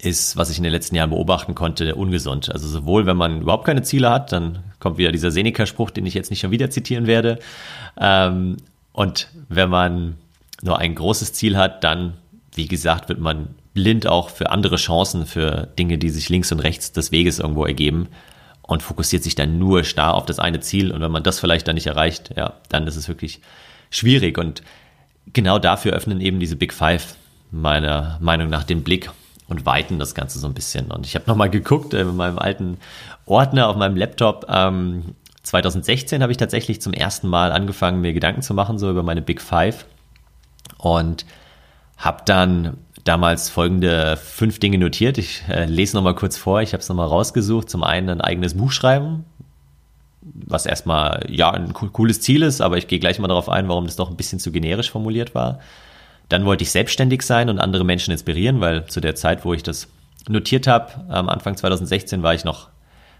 ist, 0.00 0.36
was 0.36 0.50
ich 0.50 0.58
in 0.58 0.64
den 0.64 0.72
letzten 0.72 0.96
Jahren 0.96 1.10
beobachten 1.10 1.54
konnte, 1.54 1.94
ungesund. 1.94 2.52
Also 2.52 2.68
sowohl, 2.68 3.06
wenn 3.06 3.16
man 3.16 3.42
überhaupt 3.42 3.64
keine 3.64 3.82
Ziele 3.82 4.10
hat, 4.10 4.32
dann 4.32 4.58
kommt 4.80 4.98
wieder 4.98 5.12
dieser 5.12 5.30
Seneca-Spruch, 5.30 5.90
den 5.90 6.06
ich 6.06 6.14
jetzt 6.14 6.30
nicht 6.30 6.40
schon 6.40 6.50
wieder 6.50 6.70
zitieren 6.70 7.06
werde. 7.06 7.38
Ähm, 7.98 8.56
und 8.92 9.28
wenn 9.48 9.70
man 9.70 10.16
nur 10.62 10.78
ein 10.78 10.94
großes 10.94 11.32
Ziel 11.32 11.56
hat, 11.56 11.84
dann, 11.84 12.14
wie 12.54 12.68
gesagt, 12.68 13.08
wird 13.08 13.20
man 13.20 13.54
blind 13.74 14.06
auch 14.06 14.30
für 14.30 14.50
andere 14.50 14.76
Chancen, 14.76 15.26
für 15.26 15.68
Dinge, 15.78 15.98
die 15.98 16.10
sich 16.10 16.28
links 16.28 16.52
und 16.52 16.60
rechts 16.60 16.92
des 16.92 17.12
Weges 17.12 17.38
irgendwo 17.38 17.64
ergeben 17.64 18.08
und 18.62 18.82
fokussiert 18.82 19.22
sich 19.22 19.34
dann 19.34 19.58
nur 19.58 19.84
starr 19.84 20.14
auf 20.14 20.26
das 20.26 20.38
eine 20.38 20.60
Ziel. 20.60 20.92
Und 20.92 21.00
wenn 21.00 21.10
man 21.10 21.22
das 21.22 21.40
vielleicht 21.40 21.68
dann 21.68 21.74
nicht 21.74 21.86
erreicht, 21.86 22.30
ja, 22.36 22.54
dann 22.68 22.86
ist 22.86 22.96
es 22.96 23.08
wirklich 23.08 23.40
schwierig. 23.90 24.38
Und 24.38 24.62
genau 25.32 25.58
dafür 25.58 25.92
öffnen 25.92 26.20
eben 26.20 26.40
diese 26.40 26.56
Big 26.56 26.72
Five 26.72 27.16
meiner 27.50 28.18
Meinung 28.20 28.48
nach 28.48 28.64
den 28.64 28.82
Blick 28.82 29.10
und 29.48 29.66
weiten 29.66 29.98
das 29.98 30.14
Ganze 30.14 30.38
so 30.38 30.46
ein 30.46 30.54
bisschen. 30.54 30.90
Und 30.90 31.06
ich 31.06 31.14
habe 31.14 31.26
nochmal 31.26 31.50
geguckt 31.50 31.92
äh, 31.94 32.02
in 32.02 32.16
meinem 32.16 32.38
alten 32.38 32.78
Ordner 33.26 33.68
auf 33.68 33.76
meinem 33.76 33.96
Laptop. 33.96 34.46
Ähm, 34.48 35.14
2016 35.42 36.22
habe 36.22 36.32
ich 36.32 36.38
tatsächlich 36.38 36.80
zum 36.80 36.92
ersten 36.92 37.28
Mal 37.28 37.52
angefangen, 37.52 38.00
mir 38.00 38.12
Gedanken 38.12 38.42
zu 38.42 38.54
machen, 38.54 38.78
so 38.78 38.90
über 38.90 39.02
meine 39.02 39.22
Big 39.22 39.40
Five. 39.40 39.84
Und 40.82 41.24
habe 41.96 42.22
dann 42.24 42.76
damals 43.04 43.48
folgende 43.48 44.16
fünf 44.16 44.58
Dinge 44.58 44.78
notiert. 44.78 45.16
Ich 45.18 45.42
äh, 45.48 45.64
lese 45.64 45.96
nochmal 45.96 46.14
kurz 46.14 46.36
vor. 46.36 46.60
Ich 46.60 46.72
habe 46.72 46.82
es 46.82 46.88
nochmal 46.88 47.06
rausgesucht. 47.06 47.70
Zum 47.70 47.84
einen 47.84 48.08
ein 48.08 48.20
eigenes 48.20 48.56
Buch 48.56 48.72
schreiben. 48.72 49.24
was 50.20 50.66
erstmal 50.66 51.24
ja 51.28 51.50
ein 51.50 51.72
cooles 51.72 52.20
Ziel 52.20 52.42
ist, 52.42 52.60
aber 52.60 52.78
ich 52.78 52.86
gehe 52.86 53.00
gleich 53.00 53.18
mal 53.18 53.28
darauf 53.28 53.48
ein, 53.48 53.68
warum 53.68 53.86
das 53.86 53.96
doch 53.96 54.08
ein 54.10 54.16
bisschen 54.16 54.38
zu 54.38 54.52
generisch 54.52 54.90
formuliert 54.90 55.34
war. 55.34 55.58
Dann 56.28 56.44
wollte 56.44 56.62
ich 56.62 56.70
selbstständig 56.70 57.22
sein 57.22 57.48
und 57.48 57.58
andere 57.58 57.84
Menschen 57.84 58.12
inspirieren, 58.12 58.60
weil 58.60 58.86
zu 58.86 59.00
der 59.00 59.16
Zeit, 59.16 59.44
wo 59.44 59.52
ich 59.52 59.64
das 59.64 59.88
notiert 60.28 60.68
habe, 60.68 61.04
am 61.08 61.28
Anfang 61.28 61.56
2016 61.56 62.22
war 62.22 62.34
ich 62.34 62.44
noch 62.44 62.68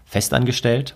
festangestellt 0.05 0.95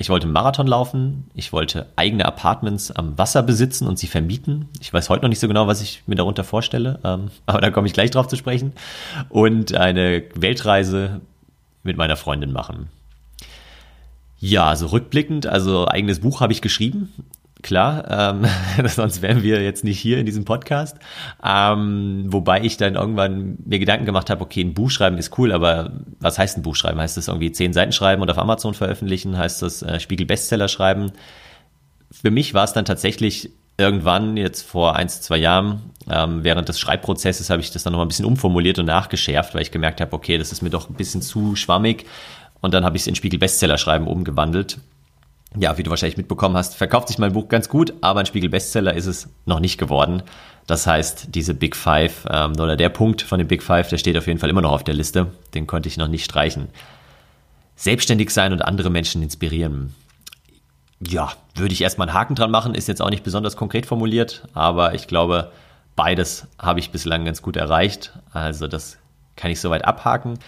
ich 0.00 0.08
wollte 0.10 0.28
Marathon 0.28 0.68
laufen, 0.68 1.28
ich 1.34 1.52
wollte 1.52 1.86
eigene 1.96 2.24
Apartments 2.24 2.92
am 2.92 3.18
Wasser 3.18 3.42
besitzen 3.42 3.88
und 3.88 3.98
sie 3.98 4.06
vermieten. 4.06 4.68
Ich 4.80 4.92
weiß 4.92 5.10
heute 5.10 5.22
noch 5.22 5.28
nicht 5.28 5.40
so 5.40 5.48
genau, 5.48 5.66
was 5.66 5.82
ich 5.82 6.04
mir 6.06 6.14
darunter 6.14 6.44
vorstelle, 6.44 7.00
ähm, 7.02 7.32
aber 7.46 7.60
da 7.60 7.70
komme 7.70 7.88
ich 7.88 7.92
gleich 7.92 8.12
drauf 8.12 8.28
zu 8.28 8.36
sprechen. 8.36 8.72
Und 9.28 9.74
eine 9.74 10.22
Weltreise 10.34 11.20
mit 11.82 11.96
meiner 11.96 12.16
Freundin 12.16 12.52
machen. 12.52 12.88
Ja, 14.38 14.76
so 14.76 14.86
rückblickend, 14.86 15.46
also 15.46 15.88
eigenes 15.88 16.20
Buch 16.20 16.40
habe 16.40 16.52
ich 16.52 16.62
geschrieben 16.62 17.12
klar, 17.62 18.04
ähm, 18.10 18.46
sonst 18.88 19.22
wären 19.22 19.42
wir 19.42 19.62
jetzt 19.62 19.84
nicht 19.84 19.98
hier 19.98 20.18
in 20.18 20.26
diesem 20.26 20.44
Podcast. 20.44 20.96
Ähm, 21.44 22.26
wobei 22.28 22.62
ich 22.62 22.76
dann 22.76 22.94
irgendwann 22.94 23.58
mir 23.64 23.78
Gedanken 23.78 24.06
gemacht 24.06 24.30
habe, 24.30 24.42
okay, 24.42 24.62
ein 24.62 24.74
Buch 24.74 24.90
schreiben 24.90 25.18
ist 25.18 25.36
cool, 25.38 25.52
aber 25.52 25.92
was 26.20 26.38
heißt 26.38 26.56
ein 26.56 26.62
Buch 26.62 26.76
schreiben? 26.76 27.00
Heißt 27.00 27.16
das 27.16 27.28
irgendwie 27.28 27.52
zehn 27.52 27.72
Seiten 27.72 27.92
schreiben 27.92 28.22
und 28.22 28.30
auf 28.30 28.38
Amazon 28.38 28.74
veröffentlichen? 28.74 29.36
Heißt 29.36 29.62
das 29.62 29.82
äh, 29.82 30.00
Spiegel 30.00 30.26
Bestseller 30.26 30.68
schreiben? 30.68 31.12
Für 32.10 32.30
mich 32.30 32.54
war 32.54 32.64
es 32.64 32.72
dann 32.72 32.84
tatsächlich 32.84 33.50
irgendwann, 33.76 34.36
jetzt 34.36 34.62
vor 34.62 34.96
ein, 34.96 35.08
zwei 35.08 35.36
Jahren, 35.36 35.90
ähm, 36.10 36.42
während 36.42 36.68
des 36.68 36.80
Schreibprozesses 36.80 37.50
habe 37.50 37.60
ich 37.60 37.70
das 37.70 37.84
dann 37.84 37.92
nochmal 37.92 38.06
ein 38.06 38.08
bisschen 38.08 38.24
umformuliert 38.24 38.78
und 38.78 38.86
nachgeschärft, 38.86 39.54
weil 39.54 39.62
ich 39.62 39.70
gemerkt 39.70 40.00
habe, 40.00 40.12
okay, 40.14 40.38
das 40.38 40.52
ist 40.52 40.62
mir 40.62 40.70
doch 40.70 40.90
ein 40.90 40.94
bisschen 40.94 41.22
zu 41.22 41.54
schwammig. 41.54 42.06
Und 42.60 42.74
dann 42.74 42.84
habe 42.84 42.96
ich 42.96 43.02
es 43.02 43.06
in 43.06 43.14
Spiegel 43.14 43.38
Bestseller 43.38 43.78
schreiben 43.78 44.08
umgewandelt 44.08 44.78
ja, 45.56 45.78
wie 45.78 45.82
du 45.82 45.90
wahrscheinlich 45.90 46.18
mitbekommen 46.18 46.56
hast, 46.56 46.76
verkauft 46.76 47.08
sich 47.08 47.18
mein 47.18 47.32
Buch 47.32 47.48
ganz 47.48 47.68
gut, 47.68 47.94
aber 48.00 48.20
ein 48.20 48.26
Spiegel-Bestseller 48.26 48.94
ist 48.94 49.06
es 49.06 49.28
noch 49.46 49.60
nicht 49.60 49.78
geworden. 49.78 50.22
Das 50.66 50.86
heißt, 50.86 51.34
diese 51.34 51.54
Big 51.54 51.74
Five 51.74 52.26
ähm, 52.30 52.52
oder 52.52 52.76
der 52.76 52.90
Punkt 52.90 53.22
von 53.22 53.38
den 53.38 53.48
Big 53.48 53.62
Five, 53.62 53.88
der 53.88 53.96
steht 53.96 54.18
auf 54.18 54.26
jeden 54.26 54.38
Fall 54.38 54.50
immer 54.50 54.60
noch 54.60 54.72
auf 54.72 54.84
der 54.84 54.94
Liste. 54.94 55.32
Den 55.54 55.66
konnte 55.66 55.88
ich 55.88 55.96
noch 55.96 56.08
nicht 56.08 56.24
streichen. 56.24 56.68
Selbstständig 57.76 58.30
sein 58.30 58.52
und 58.52 58.62
andere 58.62 58.90
Menschen 58.90 59.22
inspirieren. 59.22 59.94
Ja, 61.00 61.32
würde 61.54 61.72
ich 61.72 61.80
erstmal 61.80 62.08
einen 62.08 62.18
Haken 62.18 62.34
dran 62.34 62.50
machen, 62.50 62.74
ist 62.74 62.88
jetzt 62.88 63.00
auch 63.00 63.10
nicht 63.10 63.24
besonders 63.24 63.56
konkret 63.56 63.86
formuliert, 63.86 64.42
aber 64.52 64.94
ich 64.94 65.06
glaube, 65.06 65.52
beides 65.96 66.48
habe 66.58 66.80
ich 66.80 66.90
bislang 66.90 67.24
ganz 67.24 67.40
gut 67.40 67.56
erreicht. 67.56 68.12
Also 68.32 68.66
das 68.66 68.98
kann 69.36 69.50
ich 69.50 69.60
soweit 69.60 69.84
abhaken. 69.84 70.38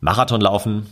Marathon 0.00 0.40
laufen 0.40 0.86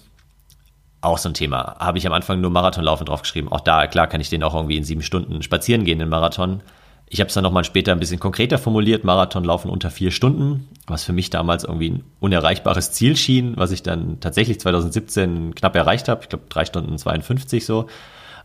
auch 1.00 1.18
so 1.18 1.28
ein 1.28 1.34
Thema. 1.34 1.76
Habe 1.78 1.98
ich 1.98 2.06
am 2.06 2.12
Anfang 2.12 2.40
nur 2.40 2.50
Marathonlaufen 2.50 3.06
draufgeschrieben. 3.06 3.50
Auch 3.50 3.60
da, 3.60 3.86
klar, 3.86 4.06
kann 4.06 4.20
ich 4.20 4.30
den 4.30 4.42
auch 4.42 4.54
irgendwie 4.54 4.76
in 4.76 4.84
sieben 4.84 5.02
Stunden 5.02 5.42
spazieren 5.42 5.84
gehen, 5.84 5.98
den 5.98 6.08
Marathon. 6.08 6.60
Ich 7.08 7.20
habe 7.20 7.28
es 7.28 7.34
dann 7.34 7.44
nochmal 7.44 7.64
später 7.64 7.92
ein 7.92 8.00
bisschen 8.00 8.20
konkreter 8.20 8.58
formuliert, 8.58 9.04
Marathonlaufen 9.04 9.70
unter 9.70 9.90
vier 9.90 10.10
Stunden, 10.10 10.68
was 10.86 11.04
für 11.04 11.12
mich 11.12 11.30
damals 11.30 11.64
irgendwie 11.64 11.90
ein 11.90 12.04
unerreichbares 12.20 12.92
Ziel 12.92 13.16
schien, 13.16 13.54
was 13.56 13.70
ich 13.70 13.82
dann 13.82 14.20
tatsächlich 14.20 14.60
2017 14.60 15.54
knapp 15.54 15.74
erreicht 15.74 16.08
habe. 16.08 16.22
Ich 16.22 16.28
glaube, 16.28 16.44
drei 16.48 16.64
Stunden 16.66 16.98
52 16.98 17.64
so. 17.64 17.86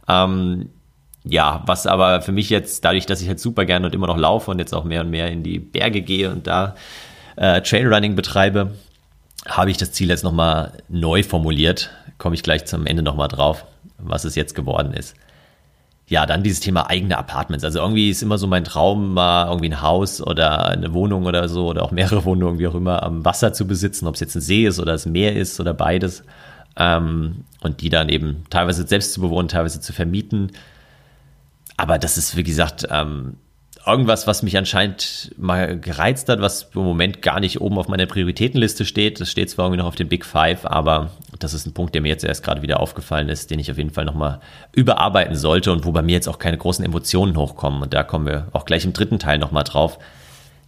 Ähm, 0.07 0.69
ja, 1.25 1.63
was 1.65 1.88
aber 1.88 2.22
für 2.22 2.31
mich 2.31 2.50
jetzt, 2.50 2.86
dadurch, 2.86 3.05
dass 3.05 3.22
ich 3.22 3.27
halt 3.27 3.39
super 3.39 3.65
gerne 3.65 3.88
und 3.88 3.95
immer 3.95 4.07
noch 4.07 4.17
laufe 4.17 4.51
und 4.51 4.60
jetzt 4.60 4.74
auch 4.74 4.83
mehr 4.83 5.01
und 5.01 5.10
mehr 5.10 5.29
in 5.29 5.43
die 5.43 5.60
Berge 5.60 6.01
gehe 6.01 6.31
und 6.31 6.48
da 6.48 6.75
äh, 7.36 7.62
Trailrunning 7.62 8.15
betreibe, 8.15 8.75
habe 9.45 9.72
ich 9.72 9.77
das 9.77 9.91
Ziel 9.91 10.10
jetzt 10.10 10.24
nochmal 10.24 10.83
neu 10.88 11.24
formuliert 11.24 11.89
komme 12.23 12.35
ich 12.35 12.41
gleich 12.43 12.63
zum 12.63 12.85
Ende 12.85 13.03
nochmal 13.03 13.27
drauf, 13.27 13.65
was 13.97 14.23
es 14.23 14.35
jetzt 14.35 14.55
geworden 14.55 14.93
ist. 14.93 15.13
Ja, 16.07 16.25
dann 16.25 16.41
dieses 16.41 16.61
Thema 16.61 16.89
eigene 16.89 17.17
Apartments. 17.17 17.65
Also 17.65 17.79
irgendwie 17.79 18.09
ist 18.09 18.23
immer 18.23 18.37
so 18.37 18.47
mein 18.47 18.63
Traum, 18.63 19.13
mal 19.13 19.47
irgendwie 19.47 19.67
ein 19.67 19.81
Haus 19.81 20.21
oder 20.21 20.67
eine 20.67 20.93
Wohnung 20.93 21.25
oder 21.25 21.49
so 21.49 21.67
oder 21.67 21.83
auch 21.83 21.91
mehrere 21.91 22.23
Wohnungen, 22.25 22.59
wie 22.59 22.67
auch 22.67 22.75
immer, 22.75 23.03
am 23.03 23.25
Wasser 23.25 23.51
zu 23.51 23.67
besitzen, 23.67 24.07
ob 24.07 24.15
es 24.15 24.21
jetzt 24.21 24.35
ein 24.35 24.41
See 24.41 24.65
ist 24.65 24.79
oder 24.79 24.93
das 24.93 25.05
Meer 25.05 25.35
ist 25.35 25.59
oder 25.59 25.73
beides. 25.73 26.23
Ähm, 26.77 27.43
und 27.59 27.81
die 27.81 27.89
dann 27.89 28.07
eben 28.07 28.45
teilweise 28.49 28.87
selbst 28.87 29.11
zu 29.11 29.19
bewohnen, 29.19 29.49
teilweise 29.49 29.81
zu 29.81 29.91
vermieten. 29.91 30.53
Aber 31.75 31.97
das 31.99 32.17
ist, 32.17 32.37
wie 32.37 32.43
gesagt, 32.43 32.87
ähm, 32.89 33.35
irgendwas, 33.85 34.27
was 34.27 34.43
mich 34.43 34.57
anscheinend 34.57 35.31
mal 35.37 35.77
gereizt 35.77 36.29
hat, 36.29 36.39
was 36.39 36.69
im 36.73 36.83
Moment 36.83 37.21
gar 37.21 37.39
nicht 37.39 37.59
oben 37.59 37.77
auf 37.77 37.87
meiner 37.87 38.05
Prioritätenliste 38.05 38.85
steht. 38.85 39.19
Das 39.19 39.29
steht 39.29 39.49
zwar 39.49 39.65
irgendwie 39.65 39.79
noch 39.79 39.87
auf 39.87 39.95
den 39.95 40.07
Big 40.07 40.25
Five, 40.25 40.65
aber 40.65 41.11
das 41.39 41.53
ist 41.53 41.65
ein 41.65 41.73
Punkt, 41.73 41.93
der 41.93 42.01
mir 42.01 42.07
jetzt 42.07 42.23
erst 42.23 42.43
gerade 42.43 42.61
wieder 42.61 42.79
aufgefallen 42.79 43.29
ist, 43.29 43.51
den 43.51 43.59
ich 43.59 43.69
auf 43.69 43.77
jeden 43.77 43.91
Fall 43.91 44.05
nochmal 44.05 44.39
überarbeiten 44.71 45.35
sollte 45.35 45.71
und 45.71 45.85
wo 45.85 45.91
bei 45.91 46.01
mir 46.01 46.13
jetzt 46.13 46.29
auch 46.29 46.39
keine 46.39 46.57
großen 46.57 46.85
Emotionen 46.85 47.35
hochkommen. 47.35 47.81
Und 47.81 47.93
da 47.93 48.03
kommen 48.03 48.25
wir 48.25 48.47
auch 48.53 48.65
gleich 48.65 48.85
im 48.85 48.93
dritten 48.93 49.19
Teil 49.19 49.37
nochmal 49.37 49.65
drauf. 49.65 49.99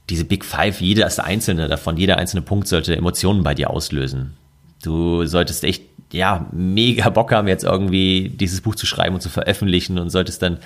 Diese 0.09 0.25
Big 0.25 0.43
Five, 0.43 0.81
jedes 0.81 1.19
einzelne 1.19 1.67
davon, 1.67 1.97
jeder 1.97 2.17
einzelne 2.17 2.41
Punkt 2.41 2.67
sollte 2.67 2.95
Emotionen 2.95 3.43
bei 3.43 3.55
dir 3.55 3.69
auslösen. 3.69 4.35
Du 4.83 5.25
solltest 5.25 5.63
echt, 5.63 5.83
ja, 6.11 6.45
mega 6.51 7.09
Bock 7.09 7.31
haben, 7.31 7.47
jetzt 7.47 7.63
irgendwie 7.63 8.29
dieses 8.29 8.61
Buch 8.61 8.75
zu 8.75 8.85
schreiben 8.85 9.15
und 9.15 9.21
zu 9.21 9.29
veröffentlichen 9.29 9.97
und 9.97 10.09
solltest 10.09 10.41
dann 10.41 10.59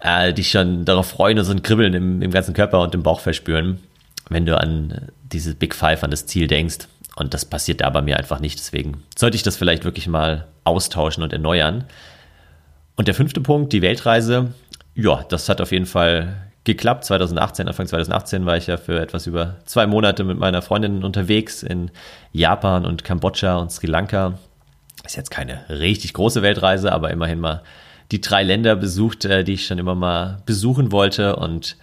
äh, 0.00 0.32
dich 0.32 0.50
schon 0.50 0.84
darauf 0.84 1.08
freuen 1.08 1.38
und 1.38 1.44
so 1.44 1.52
ein 1.52 1.62
Kribbeln 1.62 1.94
im, 1.94 2.22
im 2.22 2.30
ganzen 2.30 2.54
Körper 2.54 2.80
und 2.80 2.94
im 2.94 3.02
Bauch 3.02 3.20
verspüren, 3.20 3.80
wenn 4.28 4.46
du 4.46 4.58
an 4.58 5.08
diese 5.22 5.54
Big 5.54 5.74
Five, 5.74 6.04
an 6.04 6.10
das 6.10 6.26
Ziel 6.26 6.46
denkst. 6.46 6.88
Und 7.16 7.34
das 7.34 7.44
passiert 7.44 7.80
da 7.80 7.90
bei 7.90 8.00
mir 8.00 8.16
einfach 8.16 8.38
nicht. 8.38 8.58
Deswegen 8.58 9.02
sollte 9.16 9.36
ich 9.36 9.42
das 9.42 9.56
vielleicht 9.56 9.84
wirklich 9.84 10.06
mal 10.06 10.46
austauschen 10.64 11.22
und 11.22 11.32
erneuern. 11.32 11.84
Und 12.96 13.08
der 13.08 13.14
fünfte 13.14 13.40
Punkt, 13.40 13.72
die 13.72 13.82
Weltreise. 13.82 14.52
Ja, 14.94 15.24
das 15.28 15.48
hat 15.48 15.60
auf 15.60 15.72
jeden 15.72 15.86
Fall 15.86 16.36
geklappt. 16.64 17.04
2018, 17.04 17.66
Anfang 17.66 17.86
2018 17.86 18.46
war 18.46 18.56
ich 18.56 18.66
ja 18.66 18.76
für 18.76 19.00
etwas 19.00 19.26
über 19.26 19.56
zwei 19.64 19.86
Monate 19.86 20.22
mit 20.22 20.38
meiner 20.38 20.62
Freundin 20.62 21.02
unterwegs 21.02 21.62
in 21.62 21.90
Japan 22.32 22.84
und 22.84 23.04
Kambodscha 23.04 23.56
und 23.56 23.72
Sri 23.72 23.86
Lanka. 23.86 24.38
Ist 25.04 25.16
jetzt 25.16 25.30
keine 25.30 25.64
richtig 25.68 26.12
große 26.12 26.42
Weltreise, 26.42 26.92
aber 26.92 27.10
immerhin 27.10 27.40
mal 27.40 27.62
die 28.10 28.20
drei 28.20 28.42
Länder 28.42 28.76
besucht, 28.76 29.24
äh, 29.24 29.44
die 29.44 29.54
ich 29.54 29.66
schon 29.66 29.78
immer 29.78 29.94
mal 29.94 30.42
besuchen 30.46 30.92
wollte. 30.92 31.36
Und 31.36 31.76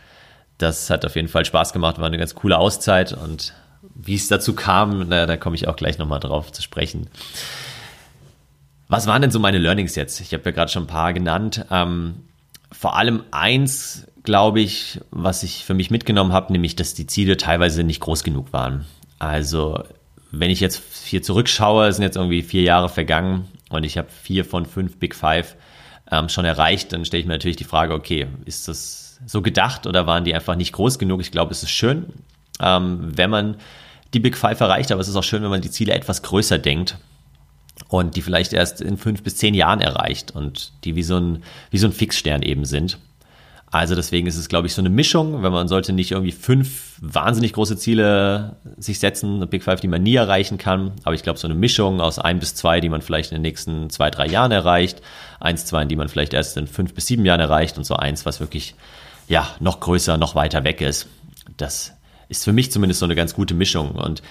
das 0.58 0.90
hat 0.90 1.06
auf 1.06 1.16
jeden 1.16 1.28
Fall 1.28 1.46
Spaß 1.46 1.74
gemacht, 1.74 2.00
war 2.00 2.08
eine 2.08 2.18
ganz 2.18 2.36
coole 2.36 2.58
Auszeit. 2.58 3.14
Und 3.14 3.54
wie 3.94 4.16
es 4.16 4.28
dazu 4.28 4.54
kam, 4.54 5.08
na, 5.08 5.26
da 5.26 5.38
komme 5.38 5.56
ich 5.56 5.68
auch 5.68 5.76
gleich 5.76 5.98
nochmal 5.98 6.20
drauf 6.20 6.52
zu 6.52 6.62
sprechen. 6.62 7.08
Was 8.88 9.08
waren 9.08 9.22
denn 9.22 9.32
so 9.32 9.40
meine 9.40 9.58
Learnings 9.58 9.96
jetzt? 9.96 10.20
Ich 10.22 10.34
habe 10.34 10.44
ja 10.46 10.52
gerade 10.52 10.72
schon 10.72 10.84
ein 10.84 10.88
paar 10.88 11.14
genannt. 11.14 11.66
Ähm, 11.72 12.16
vor 12.72 12.98
allem 12.98 13.24
eins, 13.32 14.08
glaube 14.24 14.60
ich, 14.60 15.00
was 15.12 15.44
ich 15.44 15.66
für 15.66 15.74
mich 15.74 15.92
mitgenommen 15.92 16.34
habe, 16.34 16.52
nämlich, 16.52 16.76
dass 16.76 16.94
die 16.94 17.08
Ziele 17.08 17.38
teilweise 17.38 17.84
nicht 17.84 18.00
groß 18.02 18.24
genug 18.24 18.54
waren. 18.54 18.86
Also, 19.18 19.84
wenn 20.32 20.52
ich 20.52 20.60
jetzt 20.60 20.84
hier 21.04 21.24
zurückschaue, 21.24 21.92
sind 21.94 22.04
jetzt 22.04 22.18
irgendwie 22.18 22.42
vier 22.42 22.64
Jahre 22.64 22.90
vergangen 22.90 23.48
und 23.70 23.84
ich 23.86 23.98
habe 23.98 24.10
vier 24.10 24.46
von 24.46 24.66
fünf 24.66 24.98
Big 24.98 25.16
Five 25.16 25.56
ähm, 26.12 26.30
schon 26.30 26.46
erreicht, 26.46 26.94
dann 26.94 27.06
stelle 27.06 27.22
ich 27.22 27.28
mir 27.28 27.34
natürlich 27.34 27.58
die 27.58 27.64
Frage, 27.64 27.94
okay, 27.94 28.28
ist 28.46 28.68
das 28.68 29.20
so 29.26 29.42
gedacht 29.42 29.88
oder 29.88 30.08
waren 30.08 30.24
die 30.24 30.36
einfach 30.36 30.56
nicht 30.56 30.74
groß 30.74 31.00
genug? 31.00 31.22
Ich 31.22 31.32
glaube, 31.32 31.52
es 31.52 31.64
ist 31.64 31.72
schön, 31.72 32.06
ähm, 32.60 33.00
wenn 33.18 33.30
man 33.30 33.58
die 34.14 34.20
Big 34.20 34.38
Five 34.38 34.60
erreicht, 34.60 34.92
aber 34.92 35.02
es 35.02 35.08
ist 35.08 35.16
auch 35.16 35.24
schön, 35.24 35.44
wenn 35.44 35.50
man 35.50 35.62
die 35.62 35.72
Ziele 35.72 35.94
etwas 35.94 36.22
größer 36.22 36.58
denkt 36.58 36.98
und 37.88 38.16
die 38.16 38.22
vielleicht 38.22 38.54
erst 38.54 38.82
in 38.82 38.98
fünf 38.98 39.24
bis 39.24 39.38
zehn 39.38 39.54
Jahren 39.54 39.82
erreicht 39.82 40.32
und 40.32 40.72
die 40.84 40.96
wie 40.96 41.04
so 41.04 41.18
ein, 41.18 41.44
wie 41.72 41.78
so 41.78 41.88
ein 41.88 41.94
Fixstern 41.94 42.42
eben 42.42 42.66
sind. 42.66 42.98
Also 43.72 43.96
deswegen 43.96 44.28
ist 44.28 44.38
es, 44.38 44.48
glaube 44.48 44.68
ich, 44.68 44.74
so 44.74 44.82
eine 44.82 44.90
Mischung, 44.90 45.44
wenn 45.44 45.52
man 45.52 45.68
sollte 45.68 45.92
nicht 45.92 46.12
irgendwie 46.12 46.32
fünf 46.32 46.98
wahnsinnig 47.02 47.54
große 47.54 47.76
Ziele 47.78 48.56
sich 48.78 49.00
setzen, 49.00 49.46
Big 49.50 49.64
Five, 49.64 49.82
die 49.82 49.88
man 49.88 50.04
nie 50.04 50.16
erreichen 50.16 50.58
kann. 50.58 50.94
Aber 51.04 51.16
ich 51.16 51.24
glaube, 51.24 51.40
so 51.40 51.48
eine 51.48 51.56
Mischung 51.56 52.00
aus 52.00 52.20
ein 52.20 52.40
bis 52.40 52.56
zwei, 52.56 52.80
die 52.80 52.90
man 52.90 53.02
vielleicht 53.02 53.32
in 53.32 53.38
den 53.38 53.42
nächsten 53.42 53.90
zwei, 53.90 54.10
drei 54.12 54.28
Jahren 54.28 54.52
erreicht, 54.52 55.02
eins, 55.40 55.66
zwei, 55.66 55.84
die 55.86 55.96
man 55.96 56.08
vielleicht 56.08 56.34
erst 56.34 56.56
in 56.58 56.68
fünf 56.68 56.94
bis 56.94 57.08
sieben 57.08 57.26
Jahren 57.26 57.42
erreicht 57.42 57.78
und 57.78 57.84
so 57.84 57.96
eins, 57.96 58.26
was 58.26 58.40
wirklich, 58.40 58.76
ja, 59.28 59.48
noch 59.60 59.80
größer, 59.80 60.18
noch 60.18 60.36
weiter 60.36 60.64
weg 60.64 60.80
ist. 60.80 61.08
Das 61.58 61.94
ist 62.30 62.46
für 62.46 62.54
mich 62.54 62.72
zumindest 62.72 63.00
so 63.00 63.06
eine 63.06 63.16
ganz 63.16 63.34
gute 63.34 63.56
Mischung. 63.56 63.92
Und 63.92 64.22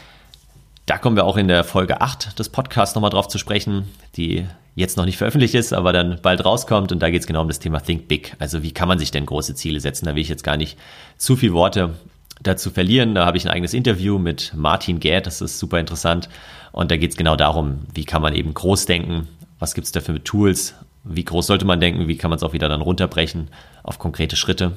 da 0.86 0.98
kommen 0.98 1.16
wir 1.16 1.24
auch 1.24 1.36
in 1.36 1.48
der 1.48 1.64
Folge 1.64 2.00
8 2.00 2.38
des 2.38 2.50
Podcasts 2.50 2.94
nochmal 2.94 3.10
drauf 3.10 3.28
zu 3.28 3.38
sprechen, 3.38 3.88
die 4.16 4.46
jetzt 4.74 4.96
noch 4.96 5.04
nicht 5.04 5.16
veröffentlicht 5.16 5.54
ist, 5.54 5.72
aber 5.72 5.92
dann 5.92 6.18
bald 6.20 6.44
rauskommt. 6.44 6.92
Und 6.92 7.00
da 7.00 7.10
geht 7.10 7.22
es 7.22 7.26
genau 7.26 7.42
um 7.42 7.48
das 7.48 7.58
Thema 7.58 7.80
Think 7.80 8.08
Big. 8.08 8.34
Also 8.38 8.62
wie 8.62 8.72
kann 8.72 8.88
man 8.88 8.98
sich 8.98 9.10
denn 9.10 9.24
große 9.24 9.54
Ziele 9.54 9.80
setzen? 9.80 10.06
Da 10.06 10.14
will 10.14 10.22
ich 10.22 10.28
jetzt 10.28 10.44
gar 10.44 10.56
nicht 10.56 10.78
zu 11.16 11.36
viel 11.36 11.52
Worte 11.52 11.94
dazu 12.42 12.70
verlieren. 12.70 13.14
Da 13.14 13.24
habe 13.24 13.36
ich 13.36 13.46
ein 13.46 13.50
eigenes 13.50 13.72
Interview 13.72 14.18
mit 14.18 14.52
Martin 14.54 15.00
Gerd, 15.00 15.26
das 15.26 15.40
ist 15.40 15.58
super 15.58 15.78
interessant. 15.78 16.28
Und 16.72 16.90
da 16.90 16.96
geht 16.96 17.12
es 17.12 17.16
genau 17.16 17.36
darum, 17.36 17.80
wie 17.94 18.04
kann 18.04 18.20
man 18.20 18.34
eben 18.34 18.52
groß 18.52 18.86
denken, 18.86 19.28
was 19.58 19.74
gibt 19.74 19.86
es 19.86 19.92
da 19.92 20.00
für 20.00 20.22
Tools, 20.22 20.74
wie 21.04 21.24
groß 21.24 21.46
sollte 21.46 21.64
man 21.64 21.80
denken, 21.80 22.08
wie 22.08 22.16
kann 22.16 22.30
man 22.30 22.36
es 22.36 22.42
auch 22.42 22.52
wieder 22.52 22.68
dann 22.68 22.80
runterbrechen 22.82 23.48
auf 23.84 23.98
konkrete 23.98 24.36
Schritte. 24.36 24.72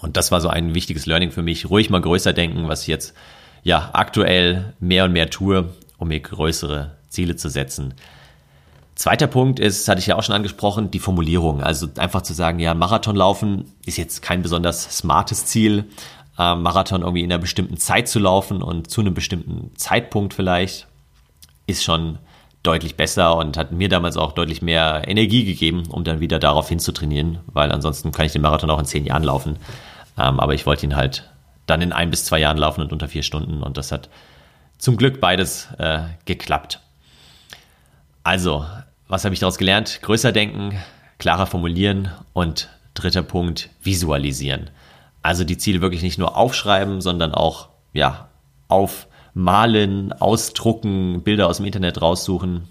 Und 0.00 0.16
das 0.16 0.32
war 0.32 0.40
so 0.40 0.48
ein 0.48 0.74
wichtiges 0.74 1.06
Learning 1.06 1.30
für 1.30 1.42
mich. 1.42 1.68
Ruhig 1.68 1.90
mal 1.90 2.00
größer 2.00 2.32
denken, 2.32 2.66
was 2.66 2.82
ich 2.82 2.88
jetzt 2.88 3.14
ja 3.62 3.90
aktuell 3.92 4.74
mehr 4.80 5.04
und 5.04 5.12
mehr 5.12 5.30
tue, 5.30 5.68
um 5.98 6.08
mir 6.08 6.20
größere 6.20 6.96
Ziele 7.08 7.36
zu 7.36 7.48
setzen. 7.48 7.94
Zweiter 8.94 9.26
Punkt 9.26 9.58
ist, 9.58 9.88
hatte 9.88 10.00
ich 10.00 10.06
ja 10.06 10.16
auch 10.16 10.22
schon 10.22 10.34
angesprochen, 10.34 10.90
die 10.90 10.98
Formulierung. 10.98 11.62
Also 11.62 11.88
einfach 11.96 12.22
zu 12.22 12.34
sagen, 12.34 12.58
ja, 12.58 12.74
Marathon 12.74 13.16
laufen 13.16 13.64
ist 13.86 13.96
jetzt 13.96 14.22
kein 14.22 14.42
besonders 14.42 14.98
smartes 14.98 15.46
Ziel. 15.46 15.86
Ähm, 16.38 16.62
Marathon 16.62 17.02
irgendwie 17.02 17.22
in 17.22 17.32
einer 17.32 17.40
bestimmten 17.40 17.78
Zeit 17.78 18.08
zu 18.08 18.18
laufen 18.18 18.62
und 18.62 18.90
zu 18.90 19.00
einem 19.00 19.14
bestimmten 19.14 19.70
Zeitpunkt 19.76 20.34
vielleicht, 20.34 20.86
ist 21.66 21.84
schon 21.84 22.18
deutlich 22.62 22.96
besser 22.96 23.36
und 23.36 23.56
hat 23.56 23.72
mir 23.72 23.88
damals 23.88 24.16
auch 24.16 24.32
deutlich 24.32 24.62
mehr 24.62 25.02
Energie 25.06 25.44
gegeben, 25.44 25.84
um 25.88 26.04
dann 26.04 26.20
wieder 26.20 26.38
darauf 26.38 26.68
hinzutrainieren, 26.68 27.40
weil 27.46 27.72
ansonsten 27.72 28.12
kann 28.12 28.26
ich 28.26 28.32
den 28.32 28.42
Marathon 28.42 28.70
auch 28.70 28.78
in 28.78 28.84
zehn 28.84 29.04
Jahren 29.04 29.24
laufen. 29.24 29.56
Ähm, 30.18 30.38
aber 30.38 30.54
ich 30.54 30.66
wollte 30.66 30.86
ihn 30.86 30.96
halt 30.96 31.31
dann 31.72 31.80
in 31.80 31.92
ein 31.92 32.10
bis 32.10 32.24
zwei 32.24 32.38
Jahren 32.38 32.58
laufen 32.58 32.82
und 32.82 32.92
unter 32.92 33.08
vier 33.08 33.22
Stunden 33.22 33.62
und 33.62 33.78
das 33.78 33.92
hat 33.92 34.10
zum 34.76 34.98
Glück 34.98 35.20
beides 35.20 35.68
äh, 35.78 36.00
geklappt. 36.26 36.80
Also, 38.24 38.66
was 39.08 39.24
habe 39.24 39.32
ich 39.32 39.40
daraus 39.40 39.56
gelernt? 39.56 40.00
Größer 40.02 40.32
denken, 40.32 40.78
klarer 41.18 41.46
formulieren 41.46 42.10
und 42.34 42.68
dritter 42.92 43.22
Punkt, 43.22 43.70
visualisieren. 43.82 44.70
Also 45.22 45.44
die 45.44 45.56
Ziele 45.56 45.80
wirklich 45.80 46.02
nicht 46.02 46.18
nur 46.18 46.36
aufschreiben, 46.36 47.00
sondern 47.00 47.32
auch 47.32 47.70
ja, 47.94 48.28
aufmalen, 48.68 50.12
ausdrucken, 50.12 51.22
Bilder 51.22 51.46
aus 51.48 51.56
dem 51.56 51.66
Internet 51.66 52.02
raussuchen. 52.02 52.68